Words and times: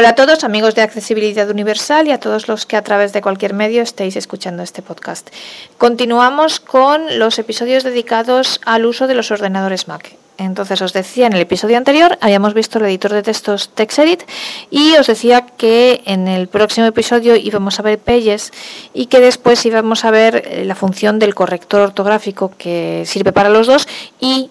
Hola 0.00 0.08
a 0.08 0.14
todos, 0.14 0.44
amigos 0.44 0.74
de 0.74 0.80
Accesibilidad 0.80 1.50
Universal 1.50 2.08
y 2.08 2.10
a 2.10 2.18
todos 2.18 2.48
los 2.48 2.64
que 2.64 2.78
a 2.78 2.82
través 2.82 3.12
de 3.12 3.20
cualquier 3.20 3.52
medio 3.52 3.82
estéis 3.82 4.16
escuchando 4.16 4.62
este 4.62 4.80
podcast. 4.80 5.28
Continuamos 5.76 6.58
con 6.58 7.18
los 7.18 7.38
episodios 7.38 7.84
dedicados 7.84 8.62
al 8.64 8.86
uso 8.86 9.06
de 9.06 9.14
los 9.14 9.30
ordenadores 9.30 9.88
Mac. 9.88 10.16
Entonces 10.38 10.80
os 10.80 10.94
decía 10.94 11.26
en 11.26 11.34
el 11.34 11.42
episodio 11.42 11.76
anterior, 11.76 12.16
habíamos 12.22 12.54
visto 12.54 12.78
el 12.78 12.86
editor 12.86 13.12
de 13.12 13.22
textos 13.22 13.68
TextEdit 13.74 14.22
y 14.70 14.96
os 14.96 15.06
decía 15.06 15.42
que 15.42 16.00
en 16.06 16.28
el 16.28 16.48
próximo 16.48 16.86
episodio 16.86 17.36
íbamos 17.36 17.78
a 17.78 17.82
ver 17.82 17.98
Pages 17.98 18.52
y 18.94 19.04
que 19.04 19.20
después 19.20 19.66
íbamos 19.66 20.06
a 20.06 20.10
ver 20.10 20.44
eh, 20.46 20.64
la 20.64 20.76
función 20.76 21.18
del 21.18 21.34
corrector 21.34 21.82
ortográfico 21.82 22.52
que 22.56 23.02
sirve 23.04 23.32
para 23.32 23.50
los 23.50 23.66
dos 23.66 23.86
y, 24.18 24.48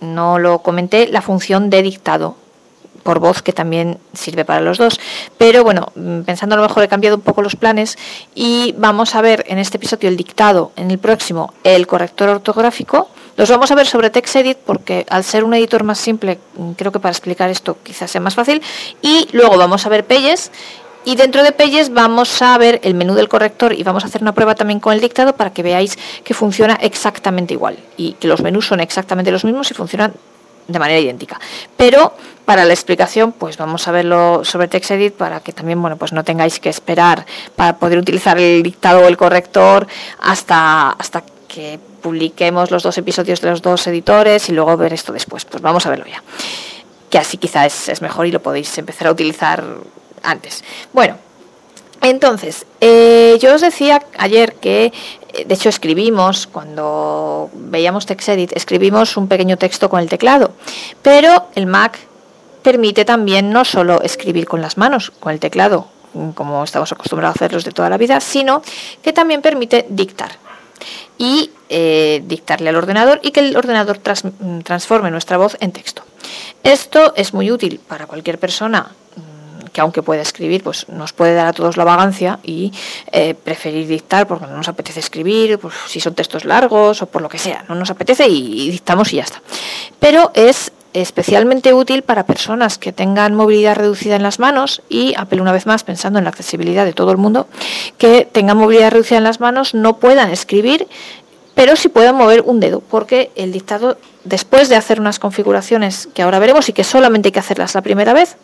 no 0.00 0.40
lo 0.40 0.58
comenté, 0.58 1.06
la 1.06 1.22
función 1.22 1.70
de 1.70 1.82
dictado 1.82 2.47
por 3.08 3.20
voz 3.20 3.40
que 3.40 3.54
también 3.54 3.96
sirve 4.12 4.44
para 4.44 4.60
los 4.60 4.76
dos. 4.76 5.00
Pero 5.38 5.64
bueno, 5.64 5.92
mm, 5.94 6.24
pensando 6.24 6.56
a 6.56 6.58
lo 6.58 6.62
mejor 6.68 6.82
he 6.82 6.88
cambiado 6.88 7.16
un 7.16 7.22
poco 7.22 7.40
los 7.40 7.56
planes 7.56 7.96
y 8.34 8.74
vamos 8.76 9.14
a 9.14 9.22
ver 9.22 9.46
en 9.48 9.56
este 9.56 9.78
episodio 9.78 10.10
el 10.10 10.16
dictado, 10.18 10.72
en 10.76 10.90
el 10.90 10.98
próximo 10.98 11.54
el 11.64 11.86
corrector 11.86 12.28
ortográfico 12.28 13.08
los 13.38 13.48
vamos 13.48 13.70
a 13.70 13.74
ver 13.76 13.86
sobre 13.86 14.10
TextEdit 14.10 14.58
porque 14.58 15.06
al 15.08 15.24
ser 15.24 15.44
un 15.44 15.54
editor 15.54 15.84
más 15.84 15.98
simple, 15.98 16.38
mm, 16.58 16.72
creo 16.72 16.92
que 16.92 17.00
para 17.00 17.12
explicar 17.12 17.48
esto 17.48 17.78
quizás 17.82 18.10
sea 18.10 18.20
más 18.20 18.34
fácil. 18.34 18.60
Y 19.00 19.26
luego 19.32 19.56
vamos 19.56 19.86
a 19.86 19.88
ver 19.88 20.04
Pages 20.04 20.52
y 21.06 21.16
dentro 21.16 21.42
de 21.42 21.52
Pages 21.52 21.94
vamos 21.94 22.42
a 22.42 22.58
ver 22.58 22.78
el 22.84 22.92
menú 22.92 23.14
del 23.14 23.30
corrector 23.30 23.72
y 23.72 23.84
vamos 23.84 24.04
a 24.04 24.08
hacer 24.08 24.20
una 24.20 24.34
prueba 24.34 24.54
también 24.54 24.80
con 24.80 24.92
el 24.92 25.00
dictado 25.00 25.34
para 25.34 25.50
que 25.54 25.62
veáis 25.62 25.98
que 26.24 26.34
funciona 26.34 26.74
exactamente 26.74 27.54
igual 27.54 27.78
y 27.96 28.12
que 28.20 28.28
los 28.28 28.42
menús 28.42 28.66
son 28.66 28.80
exactamente 28.80 29.30
los 29.30 29.46
mismos 29.46 29.70
y 29.70 29.72
funcionan 29.72 30.12
de 30.66 30.78
manera 30.78 31.00
idéntica. 31.00 31.40
Pero 31.76 32.12
para 32.48 32.64
la 32.64 32.72
explicación, 32.72 33.32
pues 33.32 33.58
vamos 33.58 33.86
a 33.88 33.92
verlo 33.92 34.42
sobre 34.42 34.68
TextEdit 34.68 35.12
para 35.12 35.40
que 35.40 35.52
también, 35.52 35.82
bueno, 35.82 35.98
pues 35.98 36.14
no 36.14 36.24
tengáis 36.24 36.60
que 36.60 36.70
esperar 36.70 37.26
para 37.56 37.76
poder 37.76 37.98
utilizar 37.98 38.38
el 38.38 38.62
dictado 38.62 39.00
o 39.00 39.06
el 39.06 39.18
corrector 39.18 39.86
hasta, 40.18 40.92
hasta 40.92 41.24
que 41.46 41.78
publiquemos 42.00 42.70
los 42.70 42.82
dos 42.82 42.96
episodios 42.96 43.42
de 43.42 43.50
los 43.50 43.60
dos 43.60 43.86
editores 43.86 44.48
y 44.48 44.52
luego 44.52 44.78
ver 44.78 44.94
esto 44.94 45.12
después. 45.12 45.44
Pues 45.44 45.62
vamos 45.62 45.84
a 45.84 45.90
verlo 45.90 46.06
ya. 46.06 46.22
Que 47.10 47.18
así 47.18 47.36
quizás 47.36 47.90
es, 47.90 48.00
mejor 48.00 48.26
y 48.26 48.32
lo 48.32 48.40
podéis 48.40 48.78
empezar 48.78 49.08
a 49.08 49.12
utilizar 49.12 49.62
antes. 50.22 50.64
Bueno, 50.94 51.18
entonces, 52.00 52.64
eh, 52.80 53.36
yo 53.42 53.56
os 53.56 53.60
decía 53.60 54.02
ayer 54.16 54.54
que, 54.54 54.90
eh, 55.34 55.44
de 55.44 55.54
hecho, 55.54 55.68
escribimos, 55.68 56.46
cuando 56.46 57.50
veíamos 57.52 58.06
TextEdit, 58.06 58.56
escribimos 58.56 59.18
un 59.18 59.28
pequeño 59.28 59.58
texto 59.58 59.90
con 59.90 60.00
el 60.00 60.08
teclado, 60.08 60.52
pero 61.02 61.48
el 61.54 61.66
Mac 61.66 62.07
permite 62.62 63.04
también 63.04 63.50
no 63.50 63.64
solo 63.64 64.02
escribir 64.02 64.46
con 64.46 64.60
las 64.60 64.76
manos, 64.76 65.12
con 65.20 65.32
el 65.32 65.40
teclado, 65.40 65.88
como 66.34 66.64
estamos 66.64 66.92
acostumbrados 66.92 67.36
a 67.36 67.38
hacerlos 67.38 67.64
de 67.64 67.72
toda 67.72 67.90
la 67.90 67.98
vida, 67.98 68.20
sino 68.20 68.62
que 69.02 69.12
también 69.12 69.42
permite 69.42 69.86
dictar 69.88 70.30
y 71.18 71.50
eh, 71.68 72.22
dictarle 72.24 72.70
al 72.70 72.76
ordenador 72.76 73.20
y 73.22 73.32
que 73.32 73.40
el 73.40 73.56
ordenador 73.56 73.98
mm, 73.98 74.60
transforme 74.60 75.10
nuestra 75.10 75.36
voz 75.36 75.56
en 75.60 75.72
texto. 75.72 76.02
Esto 76.62 77.12
es 77.16 77.34
muy 77.34 77.50
útil 77.50 77.80
para 77.86 78.06
cualquier 78.06 78.38
persona 78.38 78.92
mm, 79.16 79.66
que 79.72 79.80
aunque 79.80 80.02
pueda 80.02 80.22
escribir, 80.22 80.62
pues 80.62 80.88
nos 80.88 81.12
puede 81.12 81.34
dar 81.34 81.46
a 81.46 81.52
todos 81.52 81.76
la 81.76 81.84
vagancia 81.84 82.38
y 82.42 82.72
eh, 83.12 83.34
preferir 83.34 83.86
dictar 83.88 84.26
porque 84.26 84.46
no 84.46 84.56
nos 84.56 84.68
apetece 84.68 85.00
escribir, 85.00 85.58
pues, 85.58 85.74
si 85.88 86.00
son 86.00 86.14
textos 86.14 86.44
largos 86.44 87.02
o 87.02 87.06
por 87.06 87.20
lo 87.20 87.28
que 87.28 87.38
sea, 87.38 87.64
no 87.68 87.74
nos 87.74 87.90
apetece 87.90 88.28
y 88.28 88.70
dictamos 88.70 89.12
y 89.12 89.16
ya 89.16 89.24
está. 89.24 89.42
Pero 89.98 90.30
es 90.34 90.72
especialmente 90.92 91.74
útil 91.74 92.02
para 92.02 92.26
personas 92.26 92.78
que 92.78 92.92
tengan 92.92 93.34
movilidad 93.34 93.76
reducida 93.76 94.16
en 94.16 94.22
las 94.22 94.38
manos 94.38 94.82
y 94.88 95.14
apelo 95.16 95.42
una 95.42 95.52
vez 95.52 95.66
más 95.66 95.84
pensando 95.84 96.18
en 96.18 96.24
la 96.24 96.30
accesibilidad 96.30 96.84
de 96.84 96.92
todo 96.92 97.10
el 97.12 97.18
mundo, 97.18 97.46
que 97.98 98.26
tengan 98.30 98.56
movilidad 98.56 98.90
reducida 98.90 99.18
en 99.18 99.24
las 99.24 99.40
manos 99.40 99.74
no 99.74 99.98
puedan 99.98 100.30
escribir, 100.30 100.88
pero 101.54 101.76
sí 101.76 101.88
puedan 101.88 102.16
mover 102.16 102.42
un 102.42 102.60
dedo, 102.60 102.80
porque 102.80 103.30
el 103.34 103.52
dictado, 103.52 103.98
después 104.24 104.68
de 104.68 104.76
hacer 104.76 105.00
unas 105.00 105.18
configuraciones 105.18 106.08
que 106.14 106.22
ahora 106.22 106.38
veremos 106.38 106.68
y 106.68 106.72
que 106.72 106.84
solamente 106.84 107.28
hay 107.28 107.32
que 107.32 107.40
hacerlas 107.40 107.74
la 107.74 107.82
primera 107.82 108.12
vez, 108.12 108.36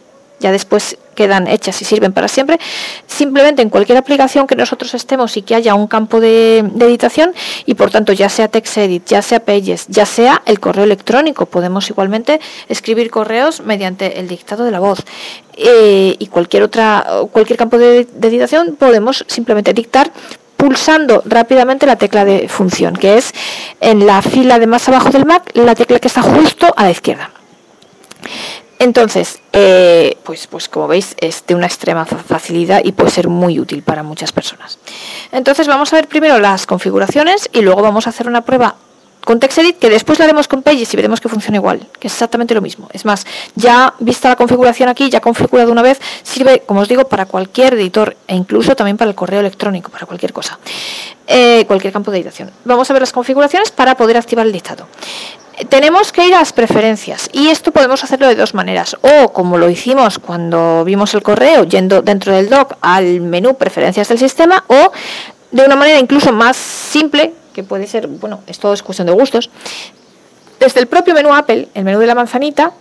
ya 0.45 0.53
después 0.53 0.99
quedan 1.15 1.47
hechas 1.49 1.81
y 1.81 1.87
sirven 1.87 2.13
para 2.13 2.29
siempre, 2.29 2.61
simplemente 3.07 3.63
en 3.63 3.71
cualquier 3.71 3.97
aplicación 3.97 4.47
que 4.47 4.57
nosotros 4.57 4.93
estemos 4.93 5.39
y 5.39 5.43
que 5.43 5.55
haya 5.55 5.75
un 5.75 5.87
campo 5.87 6.21
de, 6.21 6.59
editación 6.59 7.33
y 7.65 7.75
por 7.77 7.91
tanto 7.91 8.13
ya 8.13 8.29
sea 8.29 8.49
TextEdit, 8.49 9.07
ya 9.07 9.23
sea 9.23 9.41
Pages, 9.41 9.87
ya 9.89 10.05
sea 10.05 10.43
el 10.45 10.61
correo 10.61 10.85
electrónico, 10.85 11.47
podemos 11.47 11.89
igualmente 11.89 12.41
escribir 12.69 13.11
correos 13.11 13.63
mediante 13.63 14.21
el 14.21 14.29
dictado 14.29 14.65
de 14.65 14.71
la 14.71 14.81
voz 14.81 14.99
eh, 15.57 16.15
y 16.19 16.27
cualquier 16.27 16.63
otra 16.63 17.07
cualquier 17.33 17.59
campo 17.59 17.79
de, 17.79 18.05
de 18.05 18.29
editación 18.29 18.77
podemos 18.77 19.25
simplemente 19.27 19.73
dictar 19.73 20.13
pulsando 20.59 21.23
rápidamente 21.25 21.87
la 21.87 21.97
tecla 21.97 22.27
de 22.27 22.49
función, 22.49 22.95
que 22.95 23.17
es 23.17 23.33
en 23.81 24.07
la 24.07 24.21
fila 24.21 24.59
de 24.59 24.67
más 24.67 24.87
abajo 24.91 25.09
del 25.09 25.25
Mac, 25.25 25.51
la 25.55 25.75
tecla 25.75 25.99
que 25.99 26.09
está 26.09 26.21
justo 26.21 26.71
a 26.77 26.85
la 26.85 26.91
izquierda. 26.91 27.31
Entonces, 28.79 29.41
eh, 29.53 30.17
pues, 30.25 30.47
pues 30.47 30.69
como 30.69 30.89
veis, 30.89 31.15
es 31.21 31.45
de 31.47 31.55
una 31.55 31.67
extrema 31.67 32.05
facilidad 32.05 32.83
y 32.85 32.93
puede 32.93 33.11
ser 33.11 33.29
muy 33.29 33.61
útil 33.61 33.83
para 33.83 34.03
muchas 34.03 34.33
personas. 34.33 34.79
Entonces 35.33 35.67
vamos 35.67 35.93
a 35.93 35.97
ver 35.97 36.09
primero 36.09 36.39
las 36.39 36.67
configuraciones 36.67 37.49
y 37.53 37.61
luego 37.61 37.83
vamos 37.83 38.07
a 38.07 38.11
hacer 38.11 38.27
una 38.27 38.43
prueba 38.43 38.77
con 39.25 39.41
TextEdit 39.41 39.79
que 39.79 39.89
después 39.89 40.19
la 40.19 40.27
haremos 40.27 40.49
con 40.49 40.63
Pages 40.63 40.93
y 40.93 40.97
veremos 40.97 41.21
que 41.21 41.29
funciona 41.29 41.57
igual, 41.57 41.87
que 41.99 42.09
es 42.09 42.13
exactamente 42.13 42.55
lo 42.55 42.61
mismo. 42.61 42.89
Es 42.93 43.05
más, 43.05 43.27
ya 43.55 43.95
vista 43.99 44.29
la 44.29 44.37
configuración 44.37 44.89
aquí, 44.89 45.09
ya 45.09 45.21
configurado 45.21 45.73
una 45.73 45.83
vez, 45.83 46.01
sirve, 46.23 46.61
como 46.67 46.81
os 46.81 46.89
digo, 46.89 47.09
para 47.09 47.27
cualquier 47.27 47.75
editor 47.75 48.17
e 48.29 48.35
incluso 48.35 48.77
también 48.77 48.97
para 48.97 49.09
el 49.09 49.15
correo 49.15 49.41
electrónico, 49.41 49.91
para 49.91 50.05
cualquier 50.07 50.33
cosa, 50.33 50.59
eh, 51.27 51.65
cualquier 51.67 51.93
campo 51.93 52.11
de 52.11 52.19
editación. 52.19 52.51
Vamos 52.65 52.91
a 52.91 52.93
ver 52.93 53.03
las 53.03 53.13
configuraciones 53.13 53.71
para 53.71 53.97
poder 53.97 54.19
activar 54.19 54.47
el 54.47 54.53
dictado 54.53 54.87
tenemos 55.69 56.13
que 56.13 56.27
ir 56.27 56.35
a 56.35 56.39
las 56.39 56.53
preferencias 56.53 57.29
y 57.33 57.49
esto 57.49 57.73
podemos 57.73 58.03
hacerlo 58.05 58.29
de 58.29 58.35
dos 58.35 58.55
maneras. 58.55 58.97
O 59.01 59.33
como 59.33 59.59
lo 59.59 59.69
hicimos 59.71 60.19
cuando 60.19 60.85
vimos 60.85 61.15
el 61.15 61.23
correo 61.23 61.65
yendo 61.65 62.03
dentro 62.03 62.35
del 62.35 62.49
doc 62.49 62.77
al 62.81 63.21
menú 63.21 63.55
preferencias 63.55 64.09
del 64.09 64.19
sistema 64.19 64.65
o 64.69 64.93
de 65.51 65.65
una 65.65 65.77
manera 65.77 65.99
incluso 65.99 66.33
más 66.33 66.57
simple 66.57 67.33
que 67.53 67.63
puede 67.63 67.87
ser, 67.87 68.09
bueno, 68.09 68.41
esto 68.47 68.73
es 68.73 68.83
cuestión 68.83 69.07
de 69.07 69.13
gustos, 69.13 69.49
desde 70.59 70.81
el 70.81 70.89
propio 70.89 71.15
menú 71.15 71.33
Apple, 71.33 71.69
el 71.75 71.85
menú 71.85 72.01
de 72.01 72.07
la 72.07 72.15
manzanita, 72.15 72.73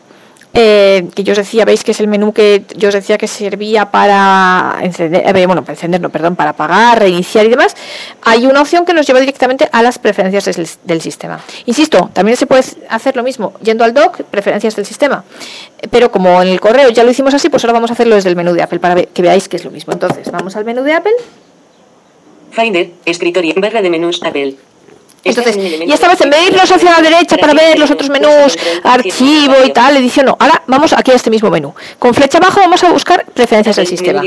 eh, 0.55 1.09
que 1.15 1.23
yo 1.23 1.31
os 1.31 1.37
decía, 1.37 1.65
veis 1.65 1.83
que 1.83 1.91
es 1.91 1.99
el 1.99 2.07
menú 2.07 2.31
que 2.31 2.63
yo 2.77 2.89
os 2.89 2.93
decía 2.93 3.17
que 3.17 3.27
servía 3.27 3.89
para 3.89 4.77
encender, 4.81 5.35
eh, 5.35 5.45
bueno, 5.47 5.63
para 5.63 5.73
encender, 5.73 5.99
no, 5.99 6.09
perdón, 6.09 6.35
para 6.35 6.51
apagar, 6.51 6.99
reiniciar 6.99 7.45
y 7.47 7.49
demás, 7.49 7.75
hay 8.21 8.45
una 8.45 8.61
opción 8.61 8.85
que 8.85 8.93
nos 8.93 9.07
lleva 9.07 9.19
directamente 9.19 9.67
a 9.71 9.81
las 9.81 9.97
preferencias 9.97 10.45
del, 10.45 11.01
sistema. 11.01 11.39
Insisto, 11.65 12.11
también 12.13 12.37
se 12.37 12.45
puede 12.45 12.63
hacer 12.87 13.15
lo 13.15 13.23
mismo 13.23 13.53
yendo 13.63 13.83
al 13.83 13.95
dock, 13.95 14.21
preferencias 14.23 14.75
del 14.75 14.85
sistema, 14.85 15.23
pero 15.89 16.11
como 16.11 16.39
en 16.41 16.49
el 16.49 16.59
correo 16.59 16.89
ya 16.89 17.03
lo 17.03 17.09
hicimos 17.09 17.33
así, 17.33 17.49
pues 17.49 17.63
ahora 17.63 17.73
vamos 17.73 17.89
a 17.89 17.93
hacerlo 17.93 18.13
desde 18.13 18.29
el 18.29 18.35
menú 18.35 18.53
de 18.53 18.61
Apple 18.61 18.79
para 18.79 19.01
que 19.01 19.21
veáis 19.23 19.49
que 19.49 19.57
es 19.57 19.65
lo 19.65 19.71
mismo. 19.71 19.91
Entonces, 19.91 20.31
vamos 20.31 20.55
al 20.55 20.65
menú 20.65 20.83
de 20.83 20.93
Apple. 20.93 21.13
Finder, 22.51 22.91
escritorio, 23.05 23.55
barra 23.57 23.81
de 23.81 23.89
menús, 23.89 24.21
Apple. 24.23 24.55
Entonces, 25.23 25.57
y 25.57 25.91
esta 25.91 26.09
vez 26.09 26.19
en 26.21 26.29
vez 26.29 26.41
de 26.41 26.47
irnos 26.47 26.71
hacia 26.71 26.91
la 26.91 27.01
derecha 27.01 27.37
para 27.37 27.53
ver 27.53 27.79
los 27.79 27.89
otros 27.89 28.09
menús, 28.09 28.57
archivo 28.83 29.55
y 29.65 29.71
tal, 29.71 29.95
edición, 29.97 30.25
no. 30.25 30.37
Ahora 30.39 30.63
vamos 30.67 30.93
aquí 30.93 31.11
a 31.11 31.15
este 31.15 31.29
mismo 31.29 31.49
menú. 31.49 31.73
Con 31.97 32.13
flecha 32.13 32.39
abajo 32.39 32.59
vamos 32.59 32.83
a 32.83 32.91
buscar 32.91 33.25
preferencias 33.33 33.77
del 33.77 33.87
sistema. 33.87 34.21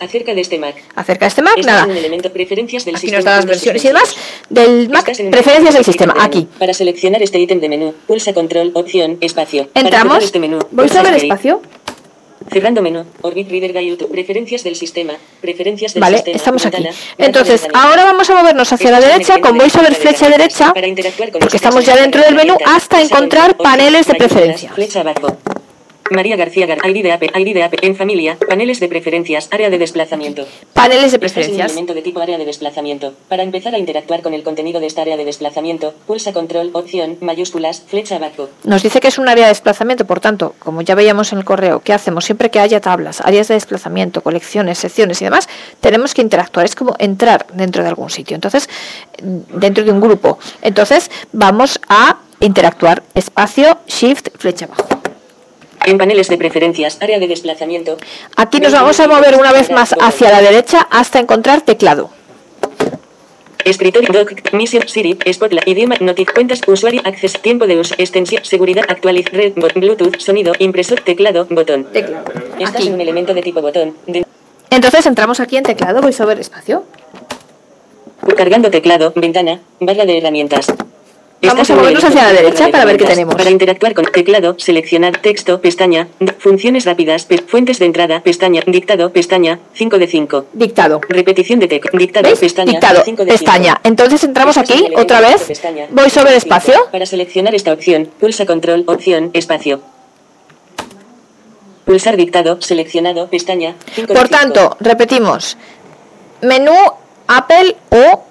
Acerca 0.00 0.34
de 0.34 0.40
este 0.40 0.58
Mac. 0.58 0.74
Acerca 0.94 1.26
de 1.26 1.28
este 1.28 1.42
Mac, 1.42 1.58
nada. 1.64 1.82
Aquí 1.84 3.10
nos 3.10 3.24
da 3.24 3.36
las 3.36 3.46
versiones 3.46 3.84
y 3.84 3.88
demás 3.88 4.16
del 4.48 4.88
Mac, 4.88 5.04
preferencias 5.30 5.74
del 5.74 5.84
sistema, 5.84 6.14
aquí. 6.18 6.48
Para 6.58 6.72
seleccionar 6.72 7.22
este 7.22 7.38
ítem 7.38 7.60
de 7.60 7.68
menú, 7.68 7.94
pulsa 8.06 8.32
control, 8.32 8.70
opción, 8.74 9.18
espacio. 9.20 9.68
Entramos, 9.74 10.24
este 10.24 10.38
voy 10.38 10.90
a 10.96 11.02
ver 11.02 11.14
espacio. 11.14 11.60
Cerrando 12.50 12.82
menú. 12.82 13.04
Orbit 13.22 13.50
Reader 13.50 13.72
Guide. 13.72 14.06
Preferencias 14.06 14.64
del 14.64 14.76
sistema. 14.76 15.14
Preferencias 15.40 15.94
del 15.94 16.00
vale, 16.00 16.16
sistema. 16.16 16.36
estamos 16.36 16.66
aquí. 16.66 16.84
Entonces, 17.18 17.66
ahora 17.74 18.04
vamos 18.04 18.28
a 18.30 18.34
movernos 18.34 18.72
hacia 18.72 18.90
la 18.90 19.00
derecha 19.00 19.40
con 19.40 19.56
VoiceOver 19.56 19.94
flecha 19.94 20.28
derecha, 20.28 20.72
porque 21.40 21.56
estamos 21.56 21.84
ya 21.84 21.96
dentro 21.96 22.22
del 22.22 22.34
menú, 22.34 22.56
hasta 22.66 23.00
encontrar 23.00 23.56
paneles 23.56 24.06
de 24.06 24.14
preferencia. 24.14 24.72
Flecha 24.72 25.00
abajo. 25.00 25.36
María 26.10 26.36
García 26.36 26.66
Gar 26.66 26.78
ID 26.88 27.02
de 27.02 27.12
AP, 27.12 27.36
ID 27.36 27.54
de 27.54 27.62
AP, 27.62 27.74
en 27.82 27.96
familia, 27.96 28.38
paneles 28.48 28.80
de 28.80 28.88
preferencias, 28.88 29.48
área 29.50 29.70
de 29.70 29.78
desplazamiento. 29.78 30.46
Paneles 30.72 31.12
de 31.12 31.18
preferencias. 31.18 31.56
Este 31.56 31.66
es 31.66 31.72
un 31.72 31.78
elemento 31.78 31.94
de 31.94 32.02
tipo 32.02 32.20
área 32.20 32.38
de 32.38 32.44
desplazamiento. 32.44 33.14
Para 33.28 33.42
empezar 33.42 33.74
a 33.74 33.78
interactuar 33.78 34.22
con 34.22 34.34
el 34.34 34.42
contenido 34.42 34.80
de 34.80 34.86
esta 34.86 35.02
área 35.02 35.16
de 35.16 35.24
desplazamiento, 35.24 35.94
pulsa 36.06 36.32
control, 36.32 36.70
opción, 36.72 37.18
mayúsculas, 37.20 37.82
flecha 37.86 38.16
abajo. 38.16 38.48
Nos 38.64 38.82
dice 38.82 39.00
que 39.00 39.08
es 39.08 39.18
un 39.18 39.28
área 39.28 39.44
de 39.44 39.50
desplazamiento, 39.50 40.06
por 40.06 40.20
tanto, 40.20 40.54
como 40.58 40.82
ya 40.82 40.94
veíamos 40.94 41.32
en 41.32 41.38
el 41.38 41.44
correo, 41.44 41.80
¿qué 41.80 41.92
hacemos? 41.92 42.24
Siempre 42.24 42.50
que 42.50 42.60
haya 42.60 42.80
tablas, 42.80 43.20
áreas 43.20 43.48
de 43.48 43.54
desplazamiento, 43.54 44.22
colecciones, 44.22 44.78
secciones 44.78 45.20
y 45.20 45.24
demás, 45.24 45.48
tenemos 45.80 46.14
que 46.14 46.22
interactuar. 46.22 46.66
Es 46.66 46.74
como 46.74 46.94
entrar 46.98 47.46
dentro 47.52 47.82
de 47.82 47.88
algún 47.88 48.10
sitio. 48.10 48.34
Entonces, 48.34 48.68
dentro 49.22 49.84
de 49.84 49.92
un 49.92 50.00
grupo. 50.00 50.38
Entonces, 50.62 51.10
vamos 51.32 51.80
a 51.88 52.18
interactuar. 52.40 53.02
Espacio, 53.14 53.78
shift, 53.86 54.28
flecha 54.38 54.66
abajo. 54.66 55.07
En 55.88 55.96
paneles 55.96 56.28
de 56.28 56.36
preferencias, 56.36 56.98
área 57.00 57.18
de 57.18 57.26
desplazamiento. 57.26 57.96
Aquí 58.36 58.60
nos 58.60 58.72
vamos 58.74 59.00
a 59.00 59.08
mover 59.08 59.36
una 59.38 59.52
vez 59.54 59.70
más 59.70 59.94
hacia 59.98 60.30
la 60.30 60.42
derecha 60.42 60.86
hasta 60.90 61.18
encontrar 61.18 61.62
teclado. 61.62 62.10
Escritorio, 63.64 64.10
doc, 64.12 64.52
misión, 64.52 64.86
Siri, 64.86 65.16
Spotlight, 65.32 65.66
idioma, 65.66 65.96
notif, 66.00 66.30
cuentas, 66.34 66.60
usuario, 66.66 67.00
acceso, 67.06 67.38
tiempo 67.38 67.66
de 67.66 67.78
uso, 67.80 67.94
extensión, 67.96 68.44
seguridad, 68.44 68.84
actualiz, 68.86 69.30
red, 69.32 69.54
bot, 69.56 69.72
Bluetooth, 69.72 70.18
sonido, 70.18 70.52
impresor, 70.58 71.00
teclado, 71.00 71.46
botón. 71.48 71.84
Teclado. 71.90 72.24
Estás 72.58 72.76
Aquí. 72.76 72.88
en 72.88 72.94
un 72.94 73.00
elemento 73.00 73.32
de 73.32 73.40
tipo 73.40 73.62
botón. 73.62 73.96
De- 74.06 74.26
Entonces 74.68 75.06
entramos 75.06 75.40
aquí 75.40 75.56
en 75.56 75.62
teclado, 75.64 76.02
voy 76.02 76.12
sobre 76.12 76.38
espacio. 76.42 76.84
cargando 78.36 78.70
teclado, 78.70 79.12
ventana, 79.16 79.60
barra 79.80 80.04
de 80.04 80.18
herramientas. 80.18 80.66
Vamos 81.40 81.70
a 81.70 81.74
movernos 81.76 82.02
hacia 82.02 82.24
la 82.24 82.32
de 82.32 82.42
derecha 82.42 82.68
para 82.68 82.84
ver 82.84 82.96
qué 82.96 83.04
tenemos. 83.04 83.36
Para 83.36 83.50
interactuar 83.50 83.94
con 83.94 84.04
teclado, 84.06 84.56
seleccionar 84.58 85.18
texto, 85.18 85.60
pestaña, 85.60 86.08
funciones 86.38 86.84
rápidas, 86.84 87.28
fuentes 87.46 87.78
de 87.78 87.86
entrada, 87.86 88.20
pestaña, 88.22 88.62
dictado, 88.66 89.12
pestaña, 89.12 89.60
5 89.74 89.98
de 89.98 90.06
5. 90.08 90.46
Dictado. 90.52 91.00
Repetición 91.08 91.60
de 91.60 91.68
texto, 91.68 91.96
dictado, 91.96 92.24
¿Veis? 92.28 92.40
pestaña, 92.40 92.72
Dictado, 92.72 93.02
5 93.04 93.24
de 93.24 93.30
pestaña. 93.30 93.72
5. 93.74 93.80
Entonces 93.84 94.24
entramos 94.24 94.56
aquí 94.58 94.86
el 94.86 94.96
otra 94.98 95.20
vez. 95.20 95.42
pestaña, 95.44 95.86
Voy 95.90 96.10
sobre 96.10 96.30
cinco. 96.30 96.38
espacio. 96.38 96.74
Para 96.90 97.06
seleccionar 97.06 97.54
esta 97.54 97.72
opción, 97.72 98.10
pulsa 98.18 98.44
control, 98.44 98.82
opción, 98.88 99.30
espacio. 99.32 99.80
Pulsar 101.84 102.16
dictado, 102.16 102.60
seleccionado, 102.60 103.28
pestaña, 103.30 103.74
5 103.94 104.12
Por 104.12 104.28
tanto, 104.28 104.76
repetimos. 104.80 105.56
Menú 106.42 106.74
Apple 107.28 107.76
o 107.90 108.24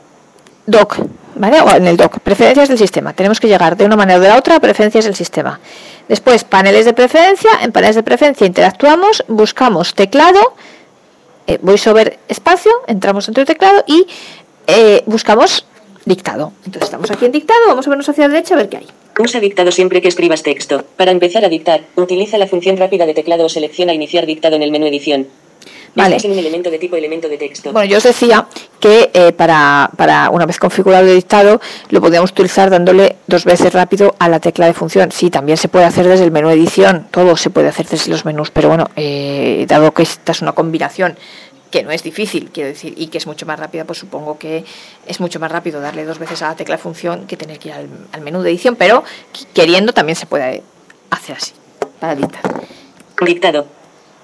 Doc, 0.68 0.98
¿vale? 1.38 1.62
O 1.62 1.72
en 1.72 1.88
el 1.88 1.98
Doc, 1.98 2.20
preferencias 2.20 2.70
del 2.70 2.78
sistema. 2.78 3.14
Tenemos 3.14 3.40
que 3.40 3.48
llegar 3.48 3.78
de 3.78 3.86
una 3.86 3.96
manera 3.96 4.20
o 4.20 4.22
de 4.22 4.28
la 4.28 4.38
otra 4.38 4.56
a 4.56 4.60
preferencias 4.60 5.06
del 5.06 5.16
sistema. 5.16 5.60
Después, 6.08 6.44
paneles 6.44 6.86
de 6.86 6.94
preferencia. 6.94 7.52
En 7.62 7.72
paneles 7.72 7.96
de 7.96 8.04
preferencia 8.04 8.48
interactuamos, 8.48 9.24
buscamos 9.28 9.94
teclado, 9.94 10.56
eh, 11.48 11.60
sobre 11.78 12.20
espacio, 12.28 12.72
entramos 12.88 13.26
dentro 13.26 13.42
del 13.42 13.48
teclado 13.48 13.84
y 13.88 14.06
eh, 14.68 15.04
buscamos 15.06 15.66
dictado. 16.06 16.54
Entonces 16.66 16.84
estamos 16.84 17.12
aquí 17.12 17.26
en 17.26 17.32
dictado, 17.32 17.60
vamos 17.68 17.88
a 17.88 17.90
vernos 17.90 18.10
hacia 18.10 18.28
la 18.28 18.34
derecha 18.34 18.56
a 18.56 18.58
ver 18.58 18.70
qué 18.70 18.78
hay. 18.78 18.88
Usa 19.20 19.40
dictado 19.40 19.72
siempre 19.72 20.02
que 20.02 20.08
escribas 20.08 20.44
texto. 20.44 20.84
Para 20.96 21.12
empezar 21.12 21.44
a 21.44 21.50
dictar, 21.50 21.82
utiliza 21.96 22.38
la 22.38 22.48
función 22.48 22.78
rápida 22.78 23.06
de 23.06 23.14
teclado 23.14 23.46
o 23.46 23.50
selecciona 23.50 23.94
iniciar 23.94 24.26
dictado 24.26 24.56
en 24.56 24.64
el 24.64 24.72
menú 24.72 24.86
edición. 24.86 25.28
Vale. 25.98 26.18
Un 26.24 26.38
elemento 26.38 26.70
de 26.70 26.78
tipo 26.80 26.96
elemento 26.96 27.28
de 27.28 27.38
texto. 27.38 27.72
Bueno, 27.74 27.90
yo 27.90 27.98
os 27.98 28.04
decía 28.04 28.48
que 28.80 29.10
eh, 29.14 29.32
para, 29.34 29.90
para 29.98 30.30
una 30.30 30.46
vez 30.46 30.60
configurado 30.60 31.08
el 31.08 31.16
dictado 31.16 31.60
lo 31.90 32.00
podíamos 32.02 32.32
utilizar 32.32 32.70
dándole 32.70 33.16
dos 33.26 33.46
veces 33.46 33.74
rápido 33.74 34.16
a 34.20 34.30
la 34.30 34.40
tecla 34.40 34.68
de 34.68 34.74
función. 34.74 35.12
Sí, 35.12 35.30
también 35.30 35.58
se 35.58 35.68
puede 35.70 35.86
hacer 35.86 36.08
desde 36.08 36.24
el 36.26 36.32
menú 36.32 36.50
edición, 36.50 37.08
todo 37.12 37.36
se 37.36 37.50
puede 37.50 37.68
hacer 37.70 37.88
desde 37.88 38.12
los 38.12 38.26
menús, 38.26 38.52
pero 38.52 38.70
bueno, 38.70 38.90
eh, 38.96 39.66
dado 39.68 39.92
que 39.92 40.04
esta 40.04 40.32
es 40.34 40.42
una 40.42 40.52
combinación 40.52 41.18
que 41.72 41.84
no 41.84 41.92
es 41.92 42.02
difícil, 42.04 42.50
quiero 42.54 42.70
decir, 42.70 42.94
y 42.96 43.08
que 43.08 43.18
es 43.18 43.28
mucho 43.28 43.46
más 43.46 43.60
rápida, 43.60 43.84
pues 43.84 44.00
supongo 44.00 44.38
que 44.40 44.64
es 45.06 45.20
mucho 45.20 45.40
más 45.40 45.52
rápido 45.52 45.82
darle 45.82 46.06
dos 46.06 46.18
veces 46.18 46.42
a 46.42 46.48
la 46.50 46.56
tecla 46.56 46.76
de 46.78 46.82
función 46.82 47.28
que 47.28 47.36
tener 47.36 47.60
que 47.60 47.70
ir 47.70 47.74
al, 47.74 47.90
al 48.14 48.22
menú 48.22 48.42
de 48.42 48.52
edición, 48.52 48.76
pero 48.78 49.04
qu- 49.34 49.46
queriendo 49.54 49.92
también 49.94 50.16
se 50.16 50.28
puede 50.28 50.64
hacer 51.10 51.36
así, 51.36 51.52
para 52.00 52.16
dictar. 52.16 52.42
Dictado. 53.20 53.68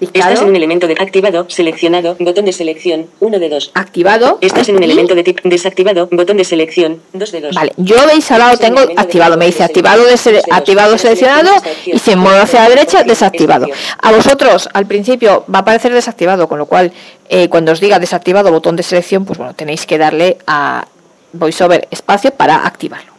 Dictado, 0.00 0.24
Estás 0.32 0.42
en 0.42 0.48
un 0.48 0.56
elemento 0.56 0.88
de 0.88 0.94
activado, 0.98 1.46
seleccionado, 1.48 2.16
botón 2.18 2.44
de 2.44 2.52
selección, 2.52 3.06
1 3.20 3.38
de 3.38 3.48
2. 3.48 3.70
activado. 3.74 4.38
Estás 4.40 4.68
en 4.68 4.76
un 4.76 4.82
elemento 4.82 5.14
de 5.14 5.22
tipo 5.22 5.48
desactivado, 5.48 6.08
botón 6.10 6.36
de 6.36 6.44
selección, 6.44 7.00
2 7.12 7.30
de 7.32 7.40
2. 7.42 7.54
Vale, 7.54 7.72
yo 7.76 7.96
veis 8.06 8.28
ahora 8.32 8.50
lo 8.52 8.58
tengo 8.58 8.80
activado, 8.96 9.36
me 9.36 9.46
dice 9.46 9.62
activado, 9.62 10.04
de 10.04 10.14
sele- 10.14 10.42
activado 10.50 10.98
seleccionado 10.98 11.50
y 11.86 11.96
si 11.98 12.16
muevo 12.16 12.38
hacia 12.42 12.64
la 12.64 12.70
derecha 12.70 13.04
desactivado. 13.04 13.66
A 14.02 14.12
vosotros 14.12 14.68
al 14.74 14.86
principio 14.86 15.44
va 15.52 15.58
a 15.60 15.62
aparecer 15.62 15.92
desactivado, 15.94 16.48
con 16.48 16.58
lo 16.58 16.66
cual 16.66 16.92
eh, 17.28 17.48
cuando 17.48 17.70
os 17.70 17.78
diga 17.80 18.00
desactivado 18.00 18.50
botón 18.50 18.74
de 18.74 18.82
selección, 18.82 19.24
pues 19.24 19.38
bueno, 19.38 19.54
tenéis 19.54 19.86
que 19.86 19.96
darle 19.96 20.38
a 20.46 20.86
VoiceOver 21.32 21.86
espacio 21.92 22.32
para 22.32 22.66
activarlo. 22.66 23.13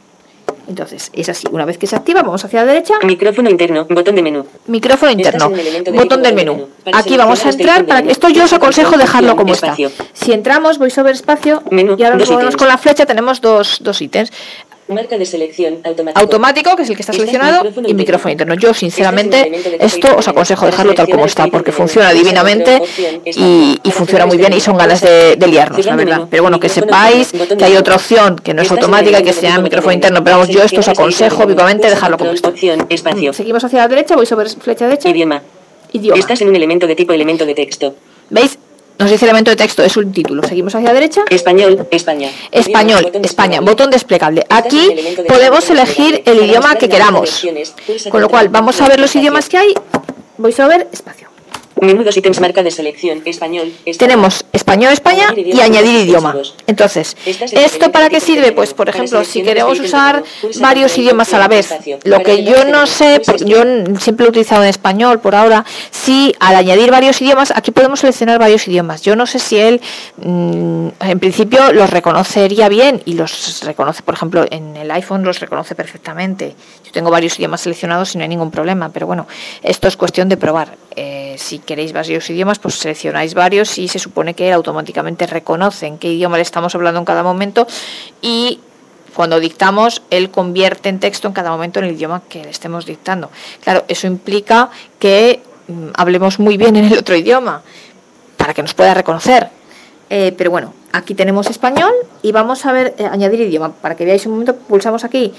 Entonces, 0.67 1.11
es 1.13 1.29
así, 1.29 1.47
una 1.51 1.65
vez 1.65 1.77
que 1.77 1.87
se 1.87 1.95
activa, 1.95 2.21
vamos 2.23 2.43
hacia 2.43 2.61
la 2.61 2.73
derecha, 2.73 2.95
Micrófono 3.03 3.49
interno, 3.49 3.85
botón 3.85 4.15
de 4.15 4.21
menú. 4.21 4.45
micrófono 4.67 5.11
interno, 5.11 5.47
elemento 5.55 5.91
de 5.91 5.97
botón 5.97 6.23
del 6.23 6.33
menú. 6.33 6.67
Aquí 6.93 7.17
vamos 7.17 7.45
a 7.45 7.49
este 7.49 7.63
entrar, 7.63 7.85
para 7.85 8.07
esto 8.09 8.29
yo 8.29 8.45
os 8.45 8.53
aconsejo 8.53 8.97
dejarlo 8.97 9.35
como 9.35 9.53
está. 9.53 9.75
Si 10.13 10.33
entramos, 10.33 10.77
VoiceOver 10.77 11.13
espacio, 11.13 11.63
Menú, 11.71 11.95
y 11.97 12.03
ahora 12.03 12.17
nos 12.17 12.29
movemos 12.29 12.57
con 12.57 12.67
la 12.67 12.77
flecha, 12.77 13.05
tenemos 13.05 13.41
dos, 13.41 13.79
dos 13.81 14.01
ítems. 14.01 14.31
Marca 14.87 15.17
de 15.17 15.25
selección, 15.25 15.79
automático. 15.83 16.19
automático, 16.19 16.75
que 16.75 16.83
es 16.83 16.89
el 16.89 16.95
que 16.95 17.01
está 17.01 17.11
seleccionado, 17.11 17.63
micrófono 17.63 17.89
y 17.89 17.93
micrófono 17.95 18.31
interno. 18.31 18.53
interno. 18.53 18.69
Yo, 18.69 18.73
Estás 18.73 18.83
en 18.83 18.91
sinceramente, 18.91 19.77
esto 19.79 20.15
os 20.15 20.27
aconsejo 20.27 20.67
dejarlo 20.67 20.93
tal 20.93 21.09
como 21.09 21.25
está, 21.25 21.43
este 21.43 21.51
porque 21.51 21.71
funciona 21.71 22.13
divinamente 22.13 22.81
y, 23.25 23.79
funciona 23.91 24.27
muy 24.27 24.37
bien 24.37 24.53
y 24.53 24.59
son 24.59 24.77
ganas 24.77 25.01
de, 25.01 25.37
de 25.37 25.47
liarnos, 25.47 25.85
la 25.85 25.95
verdad. 25.95 26.27
Pero 26.29 26.43
bueno, 26.43 26.59
que 26.59 26.69
sepáis 26.69 27.31
que 27.31 27.65
hay 27.65 27.75
otra 27.77 27.95
opción 27.95 28.35
que 28.35 28.53
no 28.53 28.61
es 28.61 28.71
automática 28.71 29.23
que 29.23 29.33
elemento 29.33 29.33
se 29.33 29.41
de 29.41 29.47
llama 29.47 29.57
tipo 29.57 29.63
micrófono 29.63 29.93
interno. 29.93 30.23
Pero 30.23 30.37
vamos, 30.37 30.49
yo 30.49 30.61
esto 30.61 30.81
os 30.81 30.87
este 30.87 31.01
aconsejo 31.01 31.47
vivamente 31.47 31.89
dejarlo 31.89 32.17
como 32.17 32.31
está. 32.31 32.53
Seguimos 33.33 33.63
hacia 33.63 33.79
la 33.79 33.87
derecha, 33.87 34.15
voy 34.15 34.25
sobre 34.25 34.49
flecha 34.49 34.85
derecha. 34.85 35.09
Idioma. 35.09 35.41
Idioma. 35.93 36.19
Estás 36.19 36.41
en 36.41 36.49
un 36.49 36.55
elemento 36.55 36.85
de 36.85 36.95
tipo 36.95 37.13
elemento 37.13 37.45
de 37.45 37.55
texto. 37.55 37.95
¿Veis? 38.29 38.57
Nos 38.97 39.11
dice 39.11 39.25
elemento 39.25 39.51
de 39.51 39.57
texto, 39.57 39.83
es 39.83 39.97
un 39.97 40.11
título. 40.13 40.41
Seguimos 40.43 40.73
hacia 40.73 40.87
la 40.87 40.93
derecha. 40.93 41.21
Español, 41.29 41.85
España. 41.91 42.29
Español, 42.51 43.03
botón 43.03 43.25
España, 43.25 43.61
botón 43.61 43.89
desplegable. 43.89 44.41
Estás 44.41 44.59
en 44.59 44.65
Aquí 44.65 45.25
podemos 45.27 45.69
elegir 45.69 46.23
el 46.25 46.45
idioma 46.45 46.75
que 46.75 46.87
queramos. 46.87 47.45
Con 48.09 48.21
lo 48.21 48.29
cual, 48.29 48.49
vamos 48.49 48.79
a 48.79 48.87
ver 48.87 48.99
los 48.99 49.13
idiomas 49.15 49.49
que 49.49 49.57
hay. 49.57 49.73
VoiceOver, 50.37 50.87
espacio. 50.91 51.34
Menú 51.85 52.03
dos 52.03 52.17
ítems 52.17 52.39
marca 52.39 52.63
de 52.63 52.71
selección. 52.71 53.21
Español. 53.25 53.71
Tenemos 53.97 54.45
español 54.51 54.91
España 54.93 55.29
Añadir 55.29 55.55
y 55.55 55.61
añadir 55.61 56.07
idioma. 56.07 56.35
Entonces, 56.67 57.15
¿esto 57.25 57.91
para 57.91 58.09
qué 58.09 58.19
sirve? 58.19 58.51
Pues, 58.51 58.73
por 58.73 58.89
ejemplo, 58.89 59.23
si 59.23 59.43
queremos 59.43 59.79
usar 59.79 60.23
varios 60.59 60.97
idiomas 60.97 61.33
a 61.33 61.39
la 61.39 61.47
vez, 61.47 61.73
lo 62.03 62.19
que 62.23 62.43
yo 62.43 62.65
no 62.65 62.87
sé, 62.87 63.21
yo 63.45 63.63
siempre 63.99 64.23
lo 64.23 64.25
he 64.25 64.29
utilizado 64.29 64.63
en 64.63 64.69
español 64.69 65.19
por 65.19 65.35
ahora, 65.35 65.65
si 65.91 66.35
al 66.39 66.55
añadir 66.55 66.91
varios 66.91 67.21
idiomas, 67.21 67.51
aquí 67.55 67.71
podemos 67.71 67.99
seleccionar 67.99 68.39
varios 68.39 68.67
idiomas. 68.67 69.01
Yo 69.01 69.15
no 69.15 69.25
sé 69.25 69.39
si 69.39 69.57
él, 69.57 69.81
mm, 70.17 70.87
en 70.99 71.19
principio, 71.19 71.71
los 71.71 71.89
reconocería 71.89 72.69
bien 72.69 73.01
y 73.05 73.13
los 73.13 73.61
reconoce, 73.63 74.01
por 74.01 74.15
ejemplo, 74.15 74.45
en 74.49 74.75
el 74.75 74.91
iPhone 74.91 75.23
los 75.23 75.39
reconoce 75.39 75.75
perfectamente. 75.75 76.55
Yo 76.83 76.91
tengo 76.91 77.11
varios 77.11 77.37
idiomas 77.37 77.61
seleccionados 77.61 78.15
y 78.15 78.17
no 78.17 78.23
hay 78.23 78.29
ningún 78.29 78.51
problema, 78.51 78.89
pero 78.89 79.07
bueno, 79.07 79.27
esto 79.63 79.87
es 79.87 79.97
cuestión 79.97 80.29
de 80.29 80.37
probar. 80.37 80.77
Eh, 80.95 81.35
si 81.37 81.59
queréis 81.75 81.91
varios 81.91 82.29
idiomas, 82.29 82.57
pues 82.57 82.75
seleccionáis 82.75 83.33
varios 83.33 83.77
y 83.77 83.89
se 83.89 83.99
supone 83.99 84.33
que 84.33 84.49
automáticamente 84.53 85.27
reconoce 85.27 85.87
en 85.87 85.97
qué 85.97 86.13
idioma 86.13 86.37
le 86.37 86.43
estamos 86.43 86.73
hablando 86.73 86.99
en 87.01 87.05
cada 87.05 87.21
momento 87.21 87.67
y 88.21 88.61
cuando 89.13 89.41
dictamos, 89.41 90.01
él 90.09 90.31
convierte 90.31 90.87
en 90.87 91.01
texto 91.01 91.27
en 91.27 91.33
cada 91.33 91.51
momento 91.51 91.79
en 91.79 91.85
el 91.85 91.95
idioma 91.95 92.21
que 92.29 92.43
le 92.43 92.49
estemos 92.49 92.85
dictando. 92.85 93.29
Claro, 93.61 93.83
eso 93.89 94.07
implica 94.07 94.69
que 94.99 95.41
mm, 95.67 95.87
hablemos 95.97 96.39
muy 96.39 96.55
bien 96.55 96.77
en 96.77 96.85
el 96.85 96.97
otro 96.97 97.13
idioma 97.13 97.61
para 98.37 98.53
que 98.53 98.61
nos 98.61 98.73
pueda 98.73 98.93
reconocer. 98.93 99.49
Eh, 100.09 100.33
pero 100.37 100.51
bueno, 100.51 100.73
aquí 100.93 101.13
tenemos 101.13 101.49
español 101.49 101.91
y 102.21 102.31
vamos 102.31 102.65
a 102.65 102.71
ver, 102.71 102.95
eh, 102.97 103.05
añadir 103.05 103.41
idioma. 103.41 103.73
Para 103.73 103.95
que 103.95 104.05
veáis 104.05 104.25
un 104.27 104.33
momento, 104.33 104.55
pulsamos 104.55 105.03
aquí. 105.03 105.33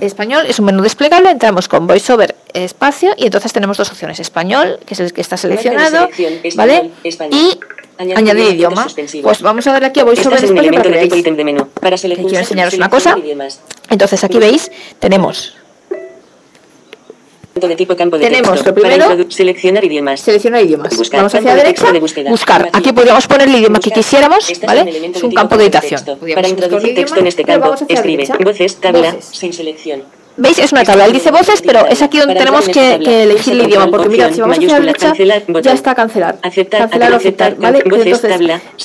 Español 0.00 0.44
es 0.46 0.58
un 0.58 0.66
menú 0.66 0.82
desplegable, 0.82 1.30
entramos 1.30 1.68
con 1.68 1.86
VoiceOver 1.86 2.34
espacio 2.52 3.12
y 3.16 3.26
entonces 3.26 3.52
tenemos 3.52 3.76
dos 3.76 3.90
opciones. 3.90 4.20
Español, 4.20 4.78
que 4.86 4.94
es 4.94 5.00
el 5.00 5.12
que 5.12 5.20
está 5.20 5.36
seleccionado, 5.36 6.08
¿vale? 6.56 6.90
español. 7.04 7.40
Y 7.40 7.60
Añadir 8.00 8.54
idioma. 8.54 8.86
Pues 9.22 9.42
vamos 9.42 9.66
a 9.66 9.72
darle 9.72 9.88
aquí 9.88 10.00
a 10.00 10.04
VoiceOver 10.04 10.42
en 10.42 10.50
un 10.50 10.58
espacio 10.58 10.72
para 10.72 10.82
que 10.82 10.88
veáis. 10.88 11.68
Para 11.80 11.96
quiero 11.96 12.38
enseñaros 12.38 12.74
una 12.74 12.88
cosa. 12.88 13.16
Entonces 13.90 14.24
aquí 14.24 14.38
veis, 14.38 14.70
tenemos 14.98 15.59
De 17.68 17.76
tipo 17.76 17.94
campo 17.96 18.18
de 18.18 18.24
Tenemos 18.24 18.52
texto. 18.52 18.70
lo 18.70 18.74
primero- 18.74 19.30
seleccionar 19.30 19.84
idiomas. 19.84 20.20
seleccionar 20.20 20.62
idiomas. 20.62 20.96
Buscar, 20.96 21.18
Vamos 21.20 21.34
hacia 21.34 21.40
campo 21.50 21.56
la 21.56 21.62
derecha, 21.62 21.92
de 21.92 22.00
búsqueda. 22.00 22.30
buscar. 22.30 22.68
Aquí. 22.72 22.92
Podríamos 22.92 23.26
poner 23.26 23.48
el 23.48 23.54
idioma 23.54 23.80
que 23.80 23.90
quisiéramos, 23.90 24.48
elemento 24.50 25.18
Es 25.18 25.24
un 25.24 25.32
campo 25.32 25.56
de 25.56 25.64
editación. 25.64 26.00
Para 26.34 26.48
introducir 26.48 26.94
texto 26.94 27.18
en 27.20 27.26
este 27.26 27.44
campo, 27.44 27.74
escribe. 27.88 28.28
Voces, 28.44 28.76
tabla, 28.76 29.16
sin 29.20 29.52
selección. 29.52 30.02
¿Veis? 30.40 30.58
Es 30.58 30.72
una 30.72 30.84
tabla. 30.84 31.04
Él 31.04 31.12
dice 31.12 31.30
voces, 31.30 31.62
pero 31.62 31.86
es 31.86 32.00
aquí 32.00 32.18
donde 32.18 32.34
tenemos 32.34 32.66
que, 32.66 32.98
que 33.04 33.24
elegir 33.24 33.52
el 33.52 33.68
idioma, 33.68 33.90
porque 33.90 34.08
mira, 34.08 34.32
si 34.32 34.40
vamos 34.40 34.56
hacia 34.56 34.68
la 34.68 34.80
derecha, 34.80 35.12
ya 35.62 35.72
está 35.72 35.94
cancelar. 35.94 36.38
Aceptar, 36.42 36.80
cancelar 36.80 37.12
o 37.12 37.16
aceptar, 37.16 37.56
¿vale? 37.56 37.82
Entonces, 37.84 38.30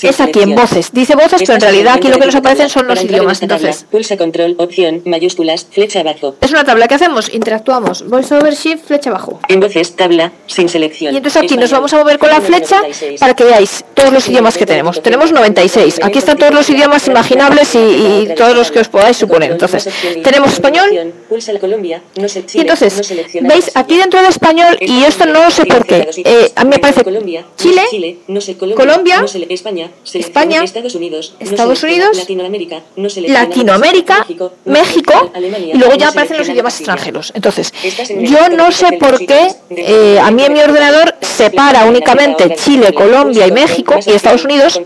es 0.01 0.19
aquí 0.19 0.41
en 0.41 0.53
voces. 0.53 0.89
Dice 0.91 1.15
voces, 1.15 1.41
pero 1.45 1.53
en 1.53 1.61
realidad 1.61 1.93
aquí 1.95 2.09
lo 2.09 2.19
que 2.19 2.25
nos 2.25 2.35
aparecen 2.35 2.69
son 2.69 2.87
los 2.87 3.01
idiomas. 3.03 3.41
Entonces, 3.41 3.85
Pulsa 3.89 4.17
control, 4.17 4.55
opción, 4.57 5.01
mayúsculas, 5.05 5.65
flecha 5.71 6.01
abajo. 6.01 6.35
es 6.41 6.51
una 6.51 6.65
tabla 6.65 6.87
que 6.87 6.95
hacemos, 6.95 7.33
interactuamos, 7.33 8.07
voiceover 8.07 8.53
shift, 8.53 8.85
flecha 8.85 9.09
abajo. 9.09 9.39
En 9.47 9.61
voces, 9.61 9.95
tabla, 9.95 10.33
sin 10.47 10.67
selección. 10.67 11.13
Y 11.13 11.17
entonces 11.17 11.41
aquí 11.41 11.55
nos 11.55 11.71
vamos 11.71 11.93
a 11.93 11.97
mover 11.97 12.19
con 12.19 12.29
la 12.29 12.41
flecha 12.41 12.77
96. 12.77 13.19
para 13.19 13.33
que 13.33 13.45
veáis 13.45 13.85
todos 13.93 14.11
los 14.11 14.27
idiomas 14.27 14.57
que 14.57 14.65
tenemos. 14.65 15.01
Tenemos 15.01 15.31
96. 15.31 15.99
Aquí 16.03 16.19
están 16.19 16.37
todos 16.37 16.53
los 16.53 16.69
idiomas 16.69 17.07
imaginables 17.07 17.75
y, 17.75 17.77
y 17.77 18.33
todos 18.35 18.55
los 18.55 18.71
que 18.71 18.79
os 18.79 18.89
podáis 18.89 19.15
suponer. 19.15 19.51
Entonces, 19.51 19.89
tenemos 20.23 20.53
español, 20.53 21.13
La 21.53 21.59
Colombia. 21.59 22.01
No 22.15 22.27
se, 22.27 22.39
Y 22.39 22.45
Chile, 22.45 22.61
entonces, 22.63 22.97
no 22.97 23.03
selecciona 23.03 23.49
veis 23.49 23.71
aquí 23.75 23.97
dentro 23.97 24.19
del 24.21 24.29
español, 24.29 24.77
y 24.81 25.03
esto 25.03 25.25
no 25.25 25.49
sé 25.51 25.65
por 25.65 25.85
qué, 25.85 26.09
eh, 26.23 26.51
a 26.55 26.63
mí 26.63 26.69
me 26.71 26.79
parece 26.79 27.03
Colombia, 27.03 27.45
Chile, 27.57 28.17
no 28.27 28.41
se 28.41 28.57
Colombia, 28.57 28.85
Colombia, 28.85 29.21
no 29.21 29.27
se 29.27 29.45
España, 29.53 29.91
España, 30.13 30.63
Estados 30.63 30.95
Unidos, 30.95 31.35
Estados 31.39 31.83
Unidos, 31.83 32.17
Latinoamérica, 32.17 32.81
no 32.95 33.07
Latinoamérica, 33.27 34.25
México, 34.65 35.31
Alemania, 35.33 35.75
y 35.75 35.77
luego 35.77 35.95
ya 35.95 36.09
aparecen 36.09 36.37
los 36.37 36.49
idiomas 36.49 36.75
extranjeros. 36.79 37.31
Entonces, 37.35 37.73
yo 38.21 38.49
no 38.49 38.71
sé 38.71 38.93
por 38.99 39.17
qué 39.25 39.49
de- 39.69 40.15
eh, 40.15 40.19
a 40.19 40.31
mí 40.31 40.43
en 40.43 40.53
mi 40.53 40.59
ordenador 40.59 41.15
separa 41.21 41.85
únicamente 41.85 42.55
Chile, 42.55 42.93
Colombia 42.93 43.47
y 43.47 43.51
México 43.51 43.95
y 44.05 44.11
Estados 44.11 44.43
Unidos, 44.45 44.79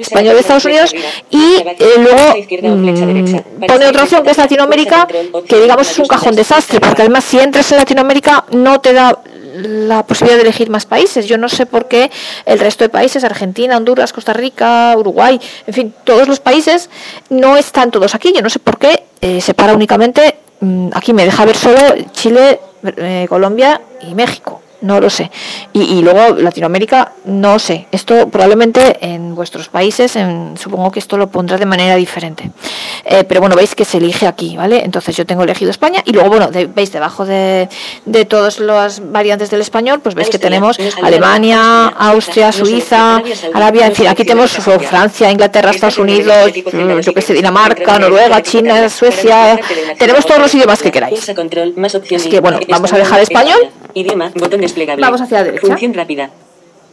español 0.00 0.34
de 0.34 0.40
Estados 0.40 0.64
Unidos, 0.64 0.92
y 1.30 1.56
eh, 1.56 1.76
luego 1.98 2.76
mm, 2.76 3.66
pone 3.66 3.86
otra 3.86 4.02
opción 4.04 4.22
que 4.22 4.30
es 4.30 4.38
Latinoamérica, 4.38 5.06
que 5.46 5.56
digamos 5.68 5.90
es 5.90 5.98
un 5.98 6.06
cajón 6.06 6.34
desastre, 6.34 6.80
porque 6.80 7.02
además 7.02 7.24
si 7.24 7.38
entras 7.38 7.70
en 7.72 7.76
Latinoamérica 7.76 8.46
no 8.52 8.80
te 8.80 8.94
da 8.94 9.18
la 9.54 10.02
posibilidad 10.02 10.38
de 10.38 10.44
elegir 10.44 10.70
más 10.70 10.86
países. 10.86 11.26
Yo 11.26 11.36
no 11.36 11.50
sé 11.50 11.66
por 11.66 11.88
qué 11.88 12.10
el 12.46 12.58
resto 12.58 12.84
de 12.84 12.88
países, 12.88 13.22
Argentina, 13.22 13.76
Honduras, 13.76 14.14
Costa 14.14 14.32
Rica, 14.32 14.94
Uruguay, 14.96 15.38
en 15.66 15.74
fin, 15.74 15.94
todos 16.04 16.26
los 16.26 16.40
países 16.40 16.88
no 17.28 17.58
están 17.58 17.90
todos 17.90 18.14
aquí. 18.14 18.32
Yo 18.34 18.40
no 18.40 18.48
sé 18.48 18.60
por 18.60 18.78
qué 18.78 19.04
eh, 19.20 19.42
separa 19.42 19.74
únicamente, 19.74 20.36
mm, 20.60 20.88
aquí 20.94 21.12
me 21.12 21.26
deja 21.26 21.44
ver 21.44 21.56
solo 21.58 21.80
Chile, 22.12 22.60
eh, 22.96 23.26
Colombia 23.28 23.78
y 24.00 24.14
México. 24.14 24.62
No 24.80 25.00
lo 25.00 25.10
sé. 25.10 25.30
Y, 25.72 25.82
y 25.82 26.02
luego 26.02 26.36
Latinoamérica, 26.36 27.12
no 27.24 27.58
sé. 27.58 27.86
Esto 27.90 28.28
probablemente 28.28 28.98
en 29.00 29.34
vuestros 29.34 29.68
países, 29.68 30.14
en- 30.16 30.56
supongo 30.56 30.90
que 30.92 31.00
esto 31.00 31.16
lo 31.16 31.28
pondrá 31.28 31.56
de 31.58 31.66
manera 31.66 31.96
diferente. 31.96 32.50
Eh, 33.04 33.24
pero 33.28 33.40
bueno, 33.40 33.56
veis 33.56 33.74
que 33.74 33.84
se 33.84 33.96
elige 33.98 34.26
aquí, 34.26 34.56
¿vale? 34.56 34.84
Entonces 34.84 35.16
yo 35.16 35.26
tengo 35.26 35.42
elegido 35.42 35.70
España 35.70 36.02
y 36.04 36.12
luego, 36.12 36.28
bueno, 36.28 36.48
de- 36.48 36.66
veis 36.66 36.92
debajo 36.92 37.26
de, 37.26 37.68
de 38.04 38.24
todas 38.24 38.60
las 38.60 39.00
variantes 39.10 39.50
del 39.50 39.60
español, 39.62 40.00
pues 40.00 40.14
veis 40.14 40.28
que 40.28 40.38
tenemos 40.38 40.78
Alemania, 41.02 41.88
Austria, 41.88 42.52
Suiza, 42.52 43.20
Arabia 43.54 43.86
en 43.86 43.94
fin, 43.94 44.06
aquí 44.06 44.24
tenemos 44.24 44.52
Francia. 44.88 45.30
Inglaterra, 45.30 45.70
Estás 45.70 45.94
Estados 45.94 45.98
Unidos, 45.98 46.52
mm, 46.72 47.00
yo 47.00 47.12
que 47.14 47.22
sé. 47.22 47.34
Dinamarca, 47.34 47.98
Noruega, 47.98 48.42
China, 48.42 48.88
Suecia, 48.88 49.58
tenemos 49.98 50.24
todos 50.26 50.40
los 50.40 50.54
idiomas 50.54 50.80
que 50.82 50.90
queráis. 50.92 51.28
Así 52.16 52.28
que, 52.28 52.40
bueno, 52.40 52.58
vamos 52.68 52.92
a 52.92 52.98
dejar 52.98 53.20
español. 53.20 53.58
Idioma, 53.94 54.30
botón 54.34 54.62
desplegable. 54.68 55.04
Vamos 55.04 55.20
hacia 55.20 55.38
la 55.38 55.44
derecha. 55.44 55.66
Función 55.66 55.94
rápida. 55.94 56.30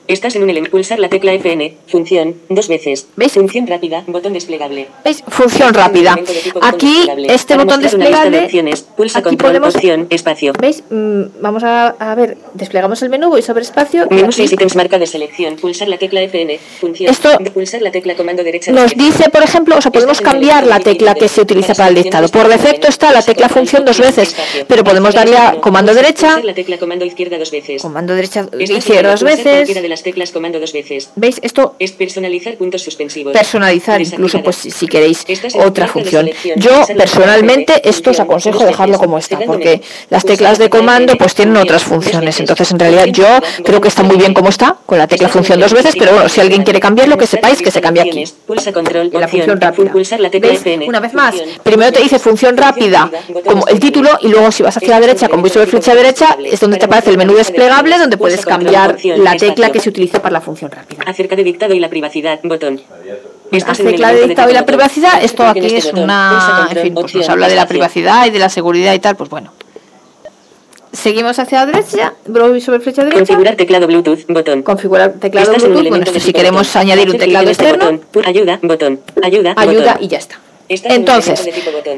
Estás 0.07 0.35
en 0.35 0.43
un 0.43 0.49
elenco. 0.49 0.69
Pulsar 0.71 0.99
la 0.99 1.09
tecla 1.09 1.33
FN. 1.33 1.77
Función. 1.87 2.35
Dos 2.49 2.67
veces. 2.67 3.07
¿Veis? 3.15 3.33
Función 3.33 3.65
rápida. 3.65 4.03
Botón 4.07 4.33
desplegable. 4.33 4.87
¿Veis? 5.03 5.23
Función 5.27 5.73
rápida. 5.73 6.15
Aquí, 6.61 7.07
este 7.27 7.57
botón 7.57 7.77
de 7.81 7.87
desplegable, 7.89 8.43
opciones, 8.45 8.81
Pulsa 8.81 9.19
aquí 9.19 9.29
control, 9.29 9.51
podemos 9.53 9.75
opción, 9.75 10.07
espacio. 10.11 10.53
¿Veis? 10.59 10.83
Mm, 10.89 11.23
Vamos 11.41 11.63
a, 11.63 11.87
a 11.99 12.13
ver, 12.15 12.37
desplegamos 12.53 13.01
el 13.01 13.09
menú, 13.09 13.29
voy 13.29 13.41
sobre 13.41 13.63
espacio. 13.63 14.05
Menú 14.09 14.25
aquí 14.25 14.33
6 14.35 14.53
ítems 14.53 14.75
marca 14.75 14.99
de 14.99 15.07
selección. 15.07 15.55
Pulsar 15.55 15.87
la 15.87 15.97
tecla 15.97 16.21
FN. 16.21 16.59
Función. 16.79 17.09
Esto 17.11 17.29
de 17.39 17.49
pulsar 17.51 17.81
la 17.81 17.91
tecla 17.91 18.15
comando 18.15 18.43
derecha. 18.43 18.71
Nos 18.71 18.91
de- 18.95 19.03
dice, 19.03 19.29
por 19.29 19.41
ejemplo, 19.43 19.75
o 19.77 19.81
sea, 19.81 19.91
podemos 19.91 20.21
cambiar 20.21 20.67
la 20.67 20.79
tecla 20.79 21.15
que 21.15 21.27
se 21.27 21.41
utiliza 21.41 21.73
para 21.73 21.89
el 21.89 21.95
dictado. 21.95 22.27
Por 22.29 22.47
defecto 22.47 22.87
está 22.87 23.11
la 23.11 23.21
tecla 23.23 23.49
función 23.49 23.83
dos 23.85 23.99
veces, 23.99 24.35
pero 24.67 24.83
podemos 24.83 25.15
darle 25.15 25.37
a 25.37 25.55
comando 25.59 25.93
derecha, 25.95 26.39
la 26.43 26.53
tecla 26.53 26.77
comando 26.77 27.05
izquierda 27.05 27.37
dos 27.39 27.49
veces. 27.51 27.81
comando 27.81 28.13
derecha 28.13 28.47
izquierda 28.59 29.11
dos 29.11 29.23
veces. 29.23 29.69
Las 29.95 30.03
teclas 30.03 30.31
comando 30.31 30.59
dos 30.59 30.73
veces. 30.73 31.09
¿Veis? 31.15 31.39
Esto 31.41 31.77
Es 31.79 31.93
personalizar 31.93 32.57
puntos 32.57 32.81
suspensivos. 32.81 33.31
personalizar 33.31 34.01
incluso 34.01 34.43
pues 34.43 34.57
si, 34.57 34.69
si 34.69 34.87
queréis 34.87 35.25
otra 35.57 35.87
función. 35.87 36.29
Yo 36.57 36.85
personalmente 36.97 37.71
esto 37.87 38.11
os 38.11 38.19
aconsejo 38.19 38.65
dejarlo 38.65 38.97
como 38.97 39.17
está, 39.17 39.39
porque 39.39 39.81
las 40.09 40.25
teclas 40.25 40.59
la 40.59 40.65
de 40.65 40.69
comando 40.69 41.15
pues 41.15 41.33
tienen 41.33 41.55
otras 41.55 41.85
funciones. 41.85 42.37
Entonces 42.41 42.69
en 42.73 42.79
realidad 42.79 43.05
yo 43.05 43.39
creo 43.63 43.79
que 43.79 43.87
está 43.87 44.03
muy 44.03 44.17
bien 44.17 44.33
como 44.33 44.49
está, 44.49 44.75
con 44.85 44.97
la 44.97 45.07
tecla 45.07 45.29
función 45.29 45.61
dos 45.61 45.73
veces, 45.73 45.95
pero 45.97 46.11
bueno, 46.11 46.27
si 46.27 46.41
alguien 46.41 46.63
quiere 46.63 46.81
cambiarlo, 46.81 47.17
que 47.17 47.25
sepáis 47.25 47.61
que 47.61 47.71
se 47.71 47.79
cambia 47.79 48.03
aquí. 48.03 48.25
Pulsa 48.45 48.73
control, 48.73 49.11
la 49.13 49.29
función 49.29 49.61
rápida. 49.61 49.93
Una 50.87 50.99
vez 50.99 51.13
más, 51.13 51.35
primero 51.63 51.93
te 51.93 52.01
dice 52.01 52.19
función 52.19 52.57
rápida 52.57 53.09
como 53.45 53.65
el 53.67 53.79
título 53.79 54.09
y 54.21 54.27
luego 54.27 54.51
si 54.51 54.61
vas 54.61 54.75
hacia 54.75 54.89
la 54.89 54.99
derecha 54.99 55.29
con 55.29 55.41
voy 55.41 55.49
sobre 55.49 55.67
flecha 55.67 55.95
derecha 55.95 56.37
es 56.43 56.59
donde 56.59 56.77
te 56.77 56.85
aparece 56.85 57.11
el 57.11 57.17
menú 57.17 57.33
desplegable 57.33 57.97
donde 57.97 58.17
puedes 58.17 58.45
cambiar 58.45 58.97
la 59.03 59.37
tecla 59.37 59.71
que 59.71 59.79
se 59.85 59.89
utilice 59.91 60.19
para 60.19 60.33
la 60.33 60.41
función 60.41 60.71
rápida. 60.71 61.03
Acerca 61.05 61.35
de 61.35 61.43
dictado 61.43 61.73
y 61.75 61.79
la 61.79 61.89
privacidad, 61.89 62.39
botón. 62.43 62.81
Acerca 63.67 64.11
de 64.13 64.27
dictado 64.27 64.49
y 64.49 64.53
la 64.53 64.65
privacidad, 64.65 65.23
esto 65.23 65.45
aquí 65.45 65.75
es 65.75 65.93
una, 65.93 66.67
en 66.71 66.77
fin, 66.81 66.93
pues 66.95 67.13
nos 67.13 67.29
habla 67.29 67.47
de 67.47 67.55
la 67.55 67.67
privacidad 67.67 68.25
y 68.25 68.31
de 68.31 68.39
la 68.39 68.49
seguridad 68.49 68.93
y 68.95 68.99
tal, 68.99 69.15
pues 69.15 69.29
bueno. 69.29 69.53
Seguimos 70.91 71.37
hacia 71.37 71.59
la 71.59 71.65
derecha, 71.67 72.13
sobre 72.25 72.79
flecha 72.79 73.03
derecha, 73.03 73.19
Configurar 73.19 73.55
teclado 73.55 73.85
Bluetooth, 73.85 74.25
botón. 74.29 74.63
configurar 74.63 75.13
teclado 75.19 75.53
Bluetooth, 75.53 75.89
bueno, 75.89 76.03
esto 76.03 76.19
si 76.19 76.33
queremos 76.33 76.75
añadir 76.75 77.11
un 77.11 77.17
teclado 77.17 77.49
este 77.49 77.69
externo, 77.69 77.99
Ayuda, 78.25 78.59
botón. 78.63 79.01
Ayuda, 79.21 79.53
ayuda 79.55 79.97
y 79.99 80.07
ya 80.07 80.17
está. 80.17 80.39
Entonces, 80.67 81.47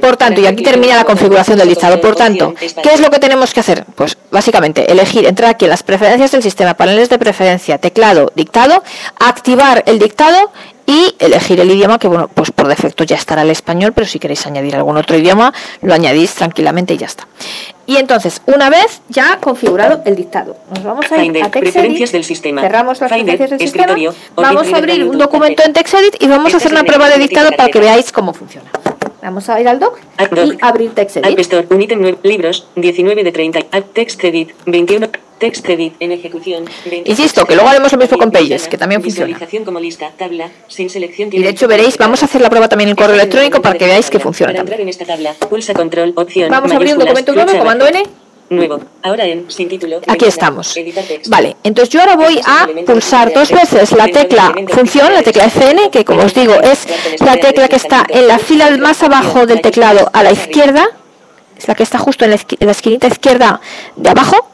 por 0.02 0.18
tanto, 0.18 0.42
y 0.42 0.46
aquí 0.46 0.64
termina 0.64 0.96
la 0.96 1.06
configuración 1.06 1.58
del 1.58 1.70
dictado. 1.70 2.00
Por 2.02 2.16
tanto, 2.16 2.54
¿qué 2.56 2.94
es 2.94 3.00
lo 3.00 3.10
que 3.10 3.20
tenemos 3.20 3.54
que 3.54 3.62
hacer? 3.62 3.86
Pues 3.96 4.18
básicamente 4.30 4.92
elegir, 4.92 5.26
entrar 5.26 5.52
aquí 5.52 5.66
en 5.66 5.72
las 5.72 5.84
preferencias 5.84 6.32
del 6.32 6.44
sistema, 6.44 6.74
paneles 6.74 7.10
de 7.10 7.18
preferencia, 7.18 7.78
teclado, 7.78 8.32
dictado, 8.36 8.84
activar 9.20 9.84
el 9.86 10.00
dictado 10.00 10.52
y 10.88 11.14
elegir 11.20 11.60
el 11.60 11.70
idioma, 11.70 12.00
que 12.00 12.08
bueno, 12.08 12.30
pues 12.34 12.52
por 12.52 12.68
defecto 12.68 13.04
ya 13.04 13.18
estará 13.18 13.42
el 13.44 13.50
español, 13.50 13.92
pero 13.94 14.08
si 14.08 14.20
queréis 14.20 14.48
añadir 14.48 14.74
algún 14.76 14.98
otro 14.98 15.18
idioma, 15.18 15.54
lo 15.82 15.94
añadís 15.94 16.34
tranquilamente 16.34 16.94
y 16.94 16.98
ya 16.98 17.08
está. 17.08 17.28
Y 17.86 17.98
entonces, 17.98 18.42
una 18.46 18.70
vez 18.70 19.02
ya 19.10 19.38
configurado 19.40 20.02
el 20.06 20.16
dictado, 20.16 20.56
nos 20.74 20.84
vamos 20.84 21.12
a 21.12 21.18
ir 21.18 21.22
Finder, 21.24 21.44
a 21.44 21.52
TextEdit, 21.52 22.10
del 22.10 22.24
sistema. 22.24 22.62
cerramos 22.62 23.02
las 23.02 23.12
Finder, 23.12 23.38
preferencias 23.38 23.60
del 23.60 23.68
escritorio, 23.68 24.12
sistema, 24.14 24.48
vamos 24.48 24.74
a 24.74 24.78
abrir 24.78 25.04
un 25.04 25.18
documento 25.18 25.62
en 25.66 25.74
TextEdit 25.74 26.24
y 26.24 26.28
vamos 26.28 26.54
a 26.54 26.58
hacer 26.58 26.72
una 26.72 26.84
prueba 26.84 27.10
de 27.10 27.18
dictado 27.18 27.52
para 27.52 27.70
que 27.70 27.80
veáis 27.80 28.12
cómo 28.14 28.34
funciona. 28.34 28.70
Vamos 29.22 29.50
a 29.50 29.60
ir 29.60 29.68
al 29.68 29.78
doc 29.78 30.00
App 30.18 30.32
y 30.38 30.58
abrir 30.62 30.90
App 30.90 30.96
TextEdit. 30.96 31.40
Store, 31.40 31.68
un 31.70 31.82
ítem 31.82 32.00
9, 32.00 32.20
libros, 32.24 32.68
19 32.76 33.26
de 33.26 33.32
30. 33.34 33.60
App 33.72 33.94
Text 33.94 34.24
Edit, 34.24 34.52
21. 34.66 35.10
Text 35.40 35.68
Edit, 35.70 35.94
en 36.00 36.12
ejecución. 36.12 36.66
20. 36.90 37.10
Insisto, 37.10 37.46
que 37.46 37.56
luego 37.56 37.70
haremos 37.70 37.92
lo 37.92 37.98
mismo 37.98 38.18
con 38.18 38.32
Pages, 38.32 38.68
que 38.68 38.78
también 38.78 39.02
funciona. 39.02 39.28
Visualización 39.28 39.66
como 39.66 39.80
lista, 39.80 40.12
tabla, 40.18 40.50
sin 40.68 40.90
selección. 40.90 41.30
Y 41.32 41.40
de 41.44 41.50
hecho 41.50 41.68
veréis, 41.68 41.98
vamos 41.98 42.22
a 42.24 42.26
hacer 42.26 42.42
la 42.42 42.50
prueba 42.50 42.68
también 42.68 42.90
en 42.90 42.92
el 42.92 42.98
correo 42.98 43.16
electrónico 43.16 43.62
para 43.62 43.78
que 43.78 43.86
veáis 43.86 44.10
que 44.10 44.20
funciona 44.20 44.52
Para 44.54 44.62
entrar 44.62 44.78
también. 44.80 44.88
en 44.88 45.02
esta 45.02 45.06
tabla, 45.06 45.34
pulsa 45.50 45.74
control, 45.74 46.14
opción. 46.16 46.50
Vamos 46.50 46.72
a 46.72 46.76
abrir 46.76 46.94
un 46.94 47.00
documento 47.00 47.34
nuevo, 47.34 47.58
comando. 47.60 47.88
N. 47.88 48.04
Nuevo. 48.50 48.80
Ahora 49.04 49.26
en, 49.26 49.52
sin 49.52 49.68
título. 49.68 50.00
Aquí 50.08 50.24
estamos. 50.24 50.74
Vale, 51.28 51.58
entonces 51.66 51.90
yo 51.94 52.00
ahora 52.00 52.16
voy 52.16 52.40
a 52.46 52.66
pulsar 52.86 53.34
dos 53.34 53.52
veces 53.52 53.92
la 53.92 54.08
tecla 54.08 54.56
función, 54.70 55.12
la 55.14 55.22
tecla 55.22 55.44
FN, 55.48 55.90
que 55.92 56.06
como 56.06 56.22
os 56.24 56.34
digo 56.34 56.54
es 56.62 56.88
la 57.20 57.36
tecla 57.36 57.68
que 57.68 57.76
está 57.76 58.06
en 58.08 58.26
la 58.28 58.40
fila 58.40 58.70
más 58.78 59.04
abajo 59.04 59.46
del 59.46 59.60
teclado 59.60 60.10
a 60.14 60.24
la 60.24 60.32
izquierda, 60.32 60.88
es 61.58 61.68
la 61.68 61.76
que 61.76 61.84
está 61.84 61.98
justo 61.98 62.24
en 62.24 62.32
la, 62.32 62.38
esqui- 62.38 62.56
en 62.58 62.68
la 62.68 62.72
esquinita 62.72 63.08
izquierda 63.08 63.60
de 63.98 64.10
abajo. 64.10 64.48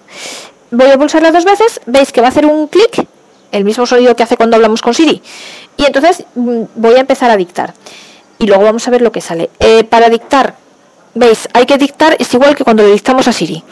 Voy 0.76 0.90
a 0.90 0.98
pulsarla 0.98 1.32
dos 1.32 1.46
veces, 1.46 1.82
veis 1.86 2.12
que 2.12 2.20
va 2.20 2.28
a 2.28 2.30
hacer 2.32 2.48
un 2.48 2.68
clic, 2.68 3.06
el 3.52 3.64
mismo 3.64 3.86
sonido 3.86 4.16
que 4.16 4.24
hace 4.24 4.38
cuando 4.38 4.56
hablamos 4.56 4.82
con 4.82 4.96
Siri. 4.96 5.22
Y 5.78 5.86
entonces 5.86 6.26
mm, 6.34 6.64
voy 6.74 6.96
a 6.96 7.00
empezar 7.00 7.30
a 7.30 7.38
dictar. 7.38 7.76
Y 8.40 8.48
luego 8.48 8.64
vamos 8.64 8.88
a 8.88 8.90
ver 8.90 9.04
lo 9.04 9.12
que 9.12 9.22
sale. 9.22 9.52
Eh, 9.60 9.84
para 9.84 10.10
dictar, 10.10 10.56
veis, 11.14 11.48
hay 11.54 11.68
que 11.68 11.78
dictar, 11.78 12.16
es 12.18 12.34
igual 12.34 12.56
que 12.56 12.64
cuando 12.64 12.82
le 12.82 12.92
dictamos 12.92 13.28
a 13.28 13.34
Siri. 13.34 13.64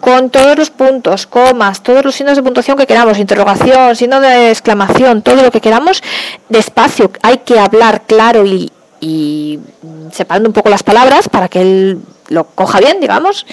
Con 0.00 0.28
todos 0.28 0.58
los 0.58 0.68
puntos, 0.68 1.26
comas, 1.26 1.82
todos 1.82 2.04
los 2.04 2.14
signos 2.14 2.36
de 2.36 2.42
puntuación 2.42 2.76
que 2.76 2.86
queramos, 2.86 3.18
interrogación, 3.18 3.96
signo 3.96 4.20
de 4.20 4.50
exclamación, 4.50 5.22
todo 5.22 5.36
lo 5.36 5.50
que 5.50 5.62
queramos, 5.62 6.02
despacio. 6.50 7.10
Hay 7.22 7.38
que 7.38 7.58
hablar 7.58 8.02
claro 8.02 8.44
y, 8.44 8.70
y, 9.00 9.58
separando 10.12 10.48
un 10.48 10.52
poco 10.52 10.68
las 10.68 10.82
palabras 10.82 11.28
para 11.28 11.48
que 11.48 11.60
él 11.60 12.00
lo 12.28 12.44
coja 12.44 12.78
bien, 12.78 13.00
digamos, 13.00 13.46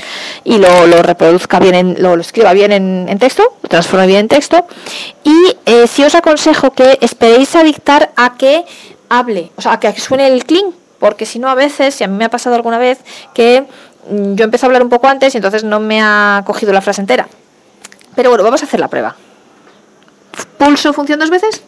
y 0.44 0.58
lo, 0.60 1.01
reproduzca 1.01 1.60
bien, 1.60 1.74
en- 1.75 2.01
lo, 2.01 2.13
escriba 2.20 2.54
bien 2.54 2.72
en, 2.72 3.20
texto, 3.20 3.44
lo 3.63 3.70
transforme 3.70 4.06
bien 4.08 4.22
en 4.22 4.27
texto. 4.27 4.68
Y 5.24 5.56
eh, 5.66 5.88
sí 5.88 6.04
os 6.04 6.13
aconsejo 6.16 6.72
que 6.72 7.00
esperéis 7.01 7.56
a 7.56 7.63
dictar 7.63 8.12
a 8.16 8.36
que 8.38 8.66
hable, 9.10 9.51
o 9.56 9.62
sea, 9.62 9.74
a 9.74 9.80
que 9.80 10.00
suene 10.00 10.27
el 10.27 10.46
clink, 10.46 10.75
porque 11.00 11.25
si 11.25 11.39
no 11.39 11.50
a 11.50 11.56
veces, 11.56 12.00
y 12.01 12.04
a 12.04 12.08
mí 12.08 12.18
me 12.18 12.25
ha 12.25 12.30
pasado 12.30 12.56
alguna 12.56 12.77
vez, 12.77 13.00
que 13.34 13.66
mm, 14.10 14.36
yo 14.36 14.44
empecé 14.44 14.66
a 14.66 14.68
hablar 14.68 14.84
un 14.84 14.89
poco 14.89 15.08
antes 15.08 15.34
y 15.34 15.38
entonces 15.38 15.63
no 15.63 15.80
me 15.80 16.01
ha 16.01 16.44
cogido 16.46 16.72
la 16.74 16.82
frase 16.82 17.01
entera. 17.01 17.27
Pero 18.16 18.30
bueno, 18.30 18.44
vamos 18.44 18.62
a 18.62 18.66
hacer 18.66 18.80
la 18.80 18.88
prueba. 18.88 19.16
Pulso 20.58 20.94
función 20.94 21.20
dos 21.20 21.30
veces. 21.30 21.63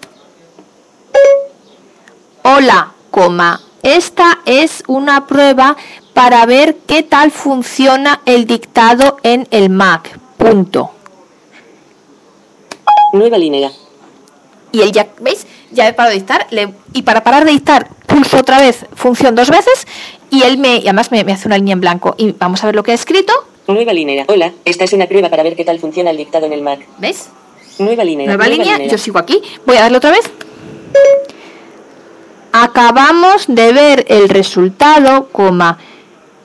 Hola, 2.43 2.91
coma. 3.11 3.61
Esta 3.83 4.39
es 4.45 4.83
una 4.87 5.25
prueba 5.27 5.77
para 6.13 6.45
ver 6.45 6.75
qué 6.87 7.03
tal 7.03 7.31
funciona 7.31 8.21
el 8.25 8.45
dictado 8.45 9.17
en 9.23 9.47
el 9.51 9.69
Mac. 9.69 10.17
Punto. 10.37 10.91
Nueva 13.13 13.37
línea. 13.37 13.71
Y 14.71 14.81
él 14.81 14.91
ya, 14.91 15.07
¿veis? 15.19 15.47
Ya 15.71 15.87
he 15.87 15.93
parado 15.93 16.13
de 16.13 16.19
dictar. 16.19 16.47
le- 16.51 16.73
y 16.93 17.01
para 17.03 17.23
parar 17.23 17.45
de 17.45 17.51
dictar, 17.51 17.89
pulso 18.05 18.37
otra 18.37 18.59
vez 18.59 18.85
función 18.95 19.33
dos 19.35 19.49
veces 19.49 19.87
y 20.29 20.43
él 20.43 20.57
me, 20.57 20.77
y 20.77 20.81
además 20.83 21.11
me, 21.11 21.23
me 21.23 21.31
hace 21.33 21.47
una 21.47 21.57
línea 21.57 21.73
en 21.73 21.81
blanco. 21.81 22.15
Y 22.17 22.33
vamos 22.33 22.63
a 22.63 22.67
ver 22.67 22.75
lo 22.75 22.83
que 22.83 22.91
ha 22.91 22.95
escrito. 22.95 23.33
Nueva 23.67 23.93
línea. 23.93 24.25
Hola, 24.27 24.51
esta 24.65 24.83
es 24.83 24.93
una 24.93 25.07
prueba 25.07 25.29
para 25.29 25.43
ver 25.43 25.55
qué 25.55 25.63
tal 25.65 25.79
funciona 25.79 26.09
el 26.11 26.17
dictado 26.17 26.45
en 26.45 26.53
el 26.53 26.61
Mac. 26.61 26.79
¿Ves? 26.97 27.29
Nueva 27.77 28.03
línea. 28.03 28.27
Nueva, 28.27 28.47
línea, 28.47 28.77
yo 28.85 28.97
sigo 28.97 29.19
aquí. 29.19 29.41
Voy 29.65 29.77
a 29.77 29.81
darle 29.81 29.97
otra 29.97 30.11
vez. 30.11 30.29
Acabamos 32.61 33.45
de 33.47 33.71
ver 33.71 34.05
el 34.09 34.27
resultado, 34.27 35.29
coma, 35.29 35.77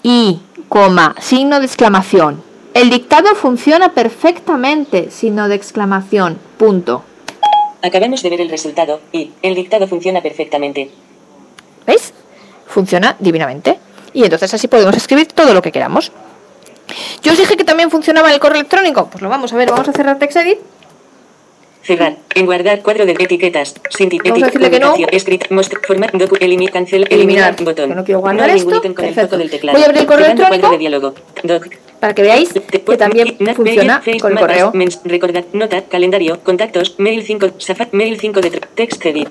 y, 0.04 0.38
coma, 0.68 1.16
signo 1.18 1.58
de 1.58 1.66
exclamación. 1.66 2.40
El 2.72 2.88
dictado 2.88 3.34
funciona 3.34 3.94
perfectamente, 3.94 5.10
signo 5.10 5.48
de 5.48 5.56
exclamación, 5.56 6.38
punto. 6.56 7.02
Acabamos 7.82 8.22
de 8.22 8.30
ver 8.30 8.40
el 8.42 8.48
resultado 8.48 9.00
y 9.10 9.32
el 9.42 9.56
dictado 9.56 9.88
funciona 9.88 10.22
perfectamente. 10.22 10.88
¿Veis? 11.84 12.14
Funciona 12.68 13.16
divinamente. 13.18 13.80
Y 14.12 14.22
entonces 14.22 14.54
así 14.54 14.68
podemos 14.68 14.96
escribir 14.96 15.26
todo 15.26 15.52
lo 15.52 15.62
que 15.62 15.72
queramos. 15.72 16.12
Yo 17.22 17.32
os 17.32 17.38
dije 17.38 17.56
que 17.56 17.64
también 17.64 17.90
funcionaba 17.90 18.32
el 18.32 18.38
correo 18.38 18.60
electrónico. 18.60 19.08
Pues 19.10 19.20
lo 19.20 19.28
vamos 19.28 19.52
a 19.52 19.56
ver. 19.56 19.68
Vamos 19.72 19.88
a 19.88 19.92
cerrar 19.92 20.20
TextEdit. 20.20 20.58
Cerrar. 21.84 22.16
En 22.34 22.46
guardar 22.46 22.82
cuadro 22.82 23.04
de 23.06 23.12
etiquetas. 23.12 23.74
Sin 23.90 24.08
ti- 24.08 24.18
Vamos 24.24 24.42
a 24.42 24.46
decirle 24.46 24.70
que 24.70 24.80
no. 24.80 24.94
Script. 25.18 25.50
Most. 25.50 25.72
Format. 25.86 26.12
Docu. 26.12 26.36
Eliminar. 26.40 26.72
Cancel. 26.72 27.06
Eliminar. 27.10 27.56
Botón. 27.62 27.90
Que 27.90 27.94
no 27.94 28.04
quiero 28.04 28.20
guardar 28.20 28.52
ningún 28.54 28.74
esto. 28.74 28.94
con 28.94 29.04
el 29.04 29.14
foco 29.14 29.36
del 29.36 29.50
teclado. 29.50 29.76
Voy 29.76 29.82
a 29.82 29.86
abrir 29.86 30.00
el 30.00 30.06
correo 30.06 30.26
electrónico. 30.26 30.70
de 30.70 30.78
diálogo. 30.78 31.14
Doc. 31.42 31.68
Para 32.00 32.14
que 32.14 32.22
veáis 32.22 32.52
que 32.52 32.96
también 32.96 33.36
funciona 33.54 34.02
con 34.20 34.32
el 34.32 34.38
correo. 34.38 34.72
Recordad, 35.04 35.44
nota, 35.52 35.82
calendario, 35.82 36.40
contactos, 36.42 36.96
mail 36.98 37.22
5, 37.22 37.48
Safat, 37.58 37.92
mail 37.92 38.18
5 38.20 38.40
de 38.40 38.50
text 38.74 39.04
edit. 39.06 39.28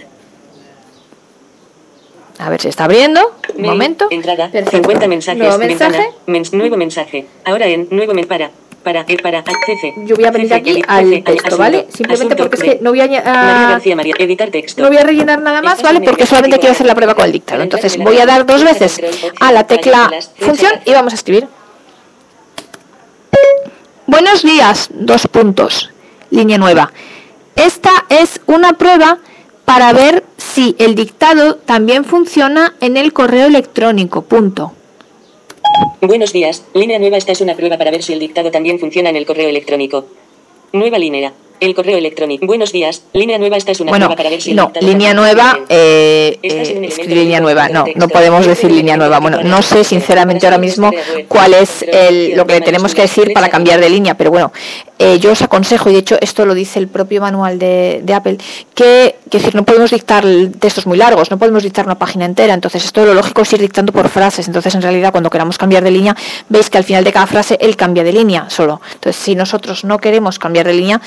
A 2.40 2.50
ver 2.50 2.60
si 2.62 2.68
está 2.68 2.86
abriendo. 2.86 3.36
Un 3.56 3.62
momento. 3.64 4.08
Entrada, 4.10 4.50
Perfecto. 4.52 4.78
50 4.78 5.08
mensajes. 5.08 5.40
Nuevo 5.40 5.58
ventana, 5.60 5.90
mensaje. 5.98 6.16
mens- 6.28 6.52
nuevo 6.54 6.78
mensaje. 6.78 7.28
Ahora 7.46 7.68
en 7.68 7.88
nuevo 7.92 8.14
men 8.14 8.26
para. 8.26 8.50
Para, 8.84 9.06
para, 9.22 9.40
accese. 9.40 9.94
Yo 10.06 10.16
voy 10.16 10.26
a 10.26 10.32
venir 10.32 10.54
aquí 10.54 10.82
al 10.88 11.24
texto, 11.24 11.58
¿vale? 11.58 11.88
Simplemente 11.90 12.36
porque 12.36 12.56
es 12.58 12.64
que 12.64 12.80
no 12.82 12.90
voy 12.90 13.00
a, 13.00 13.06
editar 13.06 14.50
texto. 14.50 14.82
no 14.82 14.90
voy 14.90 14.98
a 14.98 15.04
rellenar 15.04 15.42
nada 15.42 15.62
más, 15.62 15.82
¿vale? 15.82 16.02
Porque 16.02 16.26
solamente 16.26 16.60
quiero 16.60 16.74
hacer 16.74 16.86
la 16.86 16.96
prueba 16.96 17.16
con 17.16 17.26
el 17.26 17.32
dictado. 17.32 17.64
Entonces 17.64 17.98
voy 17.98 18.18
a 18.20 18.26
dar 18.26 18.46
dos 18.46 18.64
veces 18.64 19.02
a 19.40 19.52
la 19.52 19.66
tecla 19.66 20.12
función 20.38 20.74
y 20.86 20.92
vamos 20.92 21.14
a 21.14 21.16
escribir. 21.16 21.48
Buenos 24.06 24.44
días, 24.44 24.90
dos 24.94 25.28
puntos, 25.28 25.90
línea 26.30 26.58
nueva. 26.58 26.92
Esta 27.56 27.92
es 28.10 28.42
una 28.48 28.74
prueba 28.74 29.20
para 29.66 29.94
ver 29.94 30.24
si 30.38 30.76
el 30.78 30.96
dictado 30.96 31.56
también 31.56 32.04
funciona 32.04 32.74
en 32.82 32.98
el 32.98 33.14
correo 33.14 33.48
electrónico, 33.48 34.24
punto. 34.24 34.74
Buenos 36.02 36.34
días, 36.34 36.64
línea 36.74 37.00
nueva. 37.00 37.18
Esta 37.18 37.32
es 37.32 37.42
una 37.42 37.56
prueba 37.56 37.78
para 37.78 37.92
ver 37.92 38.04
si 38.04 38.14
el 38.14 38.20
dictado 38.20 38.52
también 38.52 38.80
funciona 38.80 39.10
en 39.10 39.16
el 39.16 39.26
correo 39.26 39.50
electrónico. 39.50 40.06
Nueva 40.72 40.98
línea. 40.98 41.34
El 41.60 41.74
correo 41.76 41.98
electrónico. 41.98 42.46
Buenos 42.46 42.74
días, 42.74 43.04
línea 43.14 43.38
nueva. 43.38 43.56
Esta 43.56 43.72
es 43.72 43.80
una 43.80 43.92
Bueno, 43.92 44.08
prueba 44.08 44.18
para 44.18 44.30
ver 44.30 44.42
si 44.42 44.50
el 44.50 44.58
no, 44.58 44.72
línea 44.82 45.14
nueva, 45.14 45.60
eh, 45.70 46.38
eh, 46.44 47.06
línea 47.08 47.40
nueva. 47.40 47.70
No, 47.70 47.86
no 47.96 48.10
podemos 48.10 48.46
decir 48.46 48.70
línea 48.70 48.98
nueva. 48.98 49.20
Bueno, 49.20 49.42
no 49.44 49.62
sé 49.62 49.86
sinceramente 49.86 50.46
ahora 50.46 50.58
mismo 50.58 50.92
cuál 51.30 51.54
es 51.54 51.84
el, 51.84 52.36
lo 52.36 52.46
que 52.46 52.56
le 52.56 52.62
tenemos 52.62 52.94
que 52.94 53.04
decir 53.04 53.32
para 53.34 53.50
cambiar 53.50 53.80
de 53.80 53.90
línea, 53.90 54.16
pero 54.16 54.30
bueno, 54.30 54.52
eh, 55.06 55.20
yo 55.20 55.34
os 55.34 55.42
aconsejo, 55.42 55.90
y 55.90 55.94
de 55.94 56.00
hecho 56.00 56.16
esto 56.22 56.46
lo 56.46 56.54
dice 56.54 56.80
el 56.80 56.88
propio 56.88 57.20
manual 57.20 57.60
de, 57.60 58.02
Apple, 58.16 58.38
que, 58.74 59.18
decir, 59.30 59.54
no 59.54 59.64
podemos 59.66 59.92
dictar 59.92 60.24
textos 60.62 60.88
muy 60.88 60.98
largos, 60.98 61.30
no 61.30 61.38
podemos 61.38 61.62
dictar 61.62 61.86
una 61.86 61.96
página 61.96 62.24
entera, 62.24 62.54
entonces 62.54 62.86
esto 62.86 63.06
lo 63.06 63.14
lógico 63.14 63.42
es 63.42 63.52
ir 63.52 63.60
dictando 63.60 63.92
por 63.92 64.08
frases, 64.08 64.48
entonces 64.48 64.74
en 64.76 64.82
realidad 64.82 65.12
cuando 65.12 65.30
queramos 65.30 65.58
cambiar 65.58 65.84
de 65.84 65.92
línea, 65.92 66.16
veis 66.48 66.70
que 66.70 66.78
al 66.78 66.86
final 66.86 67.04
de 67.04 67.12
cada 67.12 67.28
frase 67.28 67.58
él 67.60 67.76
cambia 67.76 68.06
de 68.06 68.14
línea 68.14 68.50
solo. 68.50 68.80
Entonces 68.94 69.22
si 69.22 69.36
nosotros 69.36 69.84
no 69.84 69.98
queremos 69.98 70.40
cambiar 70.40 70.68
de 70.68 70.74
línea, 70.74 71.02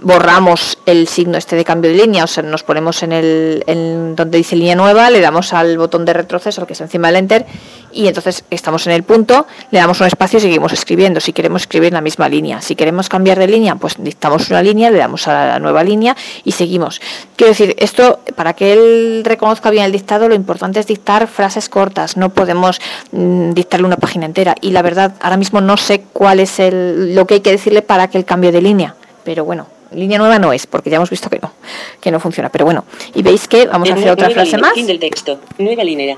borramos 0.00 0.78
el 0.86 1.06
signo 1.06 1.36
este 1.36 1.54
de 1.54 1.64
cambio 1.66 1.90
de 1.90 1.98
línea, 1.98 2.24
o 2.24 2.28
sea, 2.28 2.42
nos 2.42 2.62
ponemos 2.62 3.02
en 3.02 3.12
el 3.12 4.14
donde 4.16 4.38
dice 4.38 4.56
línea 4.56 4.76
nueva, 4.76 5.10
le 5.10 5.20
damos 5.20 5.52
al 5.52 5.76
botón 5.76 6.06
de 6.06 6.14
retroceso, 6.14 6.66
que 6.66 6.72
es 6.72 6.80
encima 6.80 7.08
del 7.08 7.16
enter, 7.16 7.44
y 7.92 8.06
entonces 8.06 8.44
estamos 8.50 8.86
en 8.86 8.94
el 8.94 9.02
punto, 9.02 9.46
le 9.70 9.78
damos 9.78 10.00
un 10.00 10.06
espacio 10.06 10.38
y 10.38 10.42
seguimos 10.42 10.72
escribiendo, 10.72 11.20
si 11.20 11.32
queremos 11.32 11.62
escribir 11.62 11.88
en 11.88 11.94
la 11.94 12.00
misma 12.00 12.28
línea. 12.28 12.60
Si 12.62 12.74
queremos 12.74 13.08
cambiar 13.08 13.38
de 13.38 13.41
línea, 13.46 13.76
pues 13.76 13.96
dictamos 13.98 14.48
una 14.50 14.62
línea, 14.62 14.90
le 14.90 14.98
damos 14.98 15.28
a 15.28 15.46
la 15.46 15.58
nueva 15.58 15.82
línea 15.82 16.16
y 16.44 16.52
seguimos. 16.52 17.00
Quiero 17.36 17.50
decir, 17.50 17.74
esto, 17.78 18.20
para 18.34 18.54
que 18.54 18.72
él 18.72 19.22
reconozca 19.24 19.70
bien 19.70 19.84
el 19.84 19.92
dictado, 19.92 20.28
lo 20.28 20.34
importante 20.34 20.80
es 20.80 20.86
dictar 20.86 21.26
frases 21.28 21.68
cortas, 21.68 22.16
no 22.16 22.30
podemos 22.30 22.80
mm, 23.12 23.52
dictarle 23.52 23.86
una 23.86 23.96
página 23.96 24.26
entera. 24.26 24.54
Y 24.60 24.70
la 24.70 24.82
verdad, 24.82 25.14
ahora 25.20 25.36
mismo 25.36 25.60
no 25.60 25.76
sé 25.76 26.04
cuál 26.12 26.40
es 26.40 26.58
el, 26.58 27.14
lo 27.14 27.26
que 27.26 27.34
hay 27.34 27.40
que 27.40 27.50
decirle 27.50 27.82
para 27.82 28.08
que 28.08 28.18
el 28.18 28.24
cambio 28.24 28.52
de 28.52 28.62
línea, 28.62 28.94
pero 29.24 29.44
bueno. 29.44 29.66
Línea 29.94 30.18
nueva 30.18 30.38
no 30.38 30.54
es, 30.54 30.66
porque 30.66 30.88
ya 30.88 30.96
hemos 30.96 31.10
visto 31.10 31.28
que 31.28 31.38
no, 31.38 31.52
que 32.00 32.10
no 32.10 32.18
funciona. 32.18 32.48
Pero 32.48 32.64
bueno, 32.64 32.84
y 33.14 33.22
veis 33.22 33.46
que 33.46 33.66
vamos 33.66 33.90
a 33.90 33.94
hacer 33.94 34.10
otra 34.10 34.30
frase 34.30 34.56
más. 34.56 34.72
Fin 34.72 34.86
del 34.86 34.98
texto. 34.98 35.38
Nueva 35.58 35.84
línea. 35.84 36.16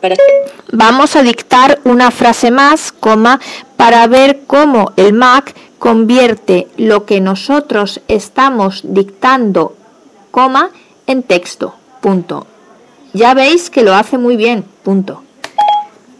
Para. 0.00 0.16
Vamos 0.72 1.14
a 1.14 1.22
dictar 1.22 1.80
una 1.84 2.10
frase 2.10 2.50
más, 2.50 2.92
coma, 2.92 3.40
para 3.76 4.06
ver 4.06 4.40
cómo 4.46 4.92
el 4.96 5.12
Mac 5.12 5.54
convierte 5.84 6.66
lo 6.78 7.04
que 7.04 7.20
nosotros 7.20 8.00
estamos 8.08 8.80
dictando, 8.84 9.76
coma, 10.30 10.70
en 11.06 11.22
texto. 11.22 11.74
Punto. 12.00 12.46
Ya 13.12 13.34
veis 13.34 13.68
que 13.68 13.82
lo 13.82 13.92
hace 13.92 14.16
muy 14.16 14.38
bien. 14.38 14.64
Punto. 14.82 15.22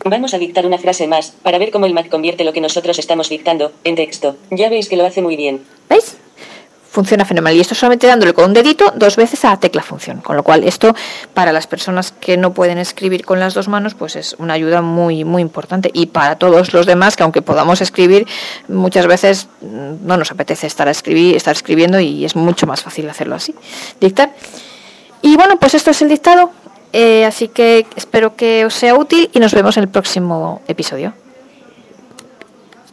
Vamos 0.05 0.35
a 0.35 0.39
dictar 0.39 0.67
una 0.67 0.77
frase 0.77 1.07
más, 1.07 1.31
para 1.43 1.57
ver 1.57 1.71
cómo 1.71 1.87
el 1.87 1.95
Mac 1.95 2.11
convierte 2.11 2.45
lo 2.45 2.53
que 2.53 2.61
nosotros 2.61 2.99
estamos 2.99 3.31
dictando, 3.31 3.73
en 3.85 3.95
texto. 3.95 4.37
Ya 4.51 4.69
veis 4.69 4.91
que 4.91 4.99
lo 4.99 5.07
hace 5.07 5.23
muy 5.23 5.35
bien. 5.35 5.63
¿Veis? 5.89 6.19
Funciona 6.95 7.25
fenomenal. 7.25 7.57
Y 7.57 7.61
esto 7.61 7.75
solamente 7.75 8.07
dándole 8.07 8.33
con 8.35 8.45
un 8.45 8.53
dedito 8.53 8.93
dos 8.95 9.17
veces 9.17 9.45
a 9.45 9.51
la 9.51 9.57
tecla 9.59 9.83
función. 9.83 10.21
Con 10.21 10.37
lo 10.37 10.45
cual, 10.45 10.63
esto 10.63 10.95
para 11.35 11.53
las 11.53 11.67
personas 11.67 12.13
que 12.13 12.37
no 12.37 12.55
pueden 12.55 12.79
escribir 12.79 13.25
con 13.25 13.41
las 13.41 13.53
dos 13.53 13.67
manos, 13.67 13.95
pues 13.95 14.15
es 14.15 14.37
una 14.39 14.55
ayuda 14.55 14.81
muy, 14.81 15.25
muy 15.25 15.43
importante. 15.43 15.91
Y 15.93 16.07
para 16.07 16.37
todos 16.37 16.73
los 16.73 16.87
demás, 16.87 17.17
que 17.17 17.25
aunque 17.25 17.43
podamos 17.43 17.81
escribir, 17.81 18.29
muchas 18.69 19.09
veces 19.09 19.49
mm, 19.61 20.07
no 20.07 20.17
nos 20.17 20.31
apetece 20.31 20.69
estar, 20.69 20.87
a 20.87 20.93
escribir, 20.93 21.35
estar 21.35 21.57
escribiendo 21.57 21.99
y 21.99 22.25
es 22.25 22.37
mucho 22.37 22.69
más 22.69 22.81
fácil 22.81 23.11
hacerlo 23.11 23.35
así. 23.35 23.57
Dictar. 24.01 24.33
Y 25.21 25.35
bueno, 25.35 25.59
pues 25.59 25.75
esto 25.75 25.91
es 25.91 26.01
el 26.01 26.09
dictado. 26.09 26.53
Eh, 26.93 27.25
así 27.25 27.49
que 27.49 27.89
espero 27.97 28.37
que 28.37 28.65
os 28.67 28.75
sea 28.75 28.95
útil 28.95 29.29
y 29.33 29.41
nos 29.41 29.53
vemos 29.53 29.77
en 29.79 29.83
el 29.83 29.89
próximo 29.89 30.63
episodio. 30.69 31.13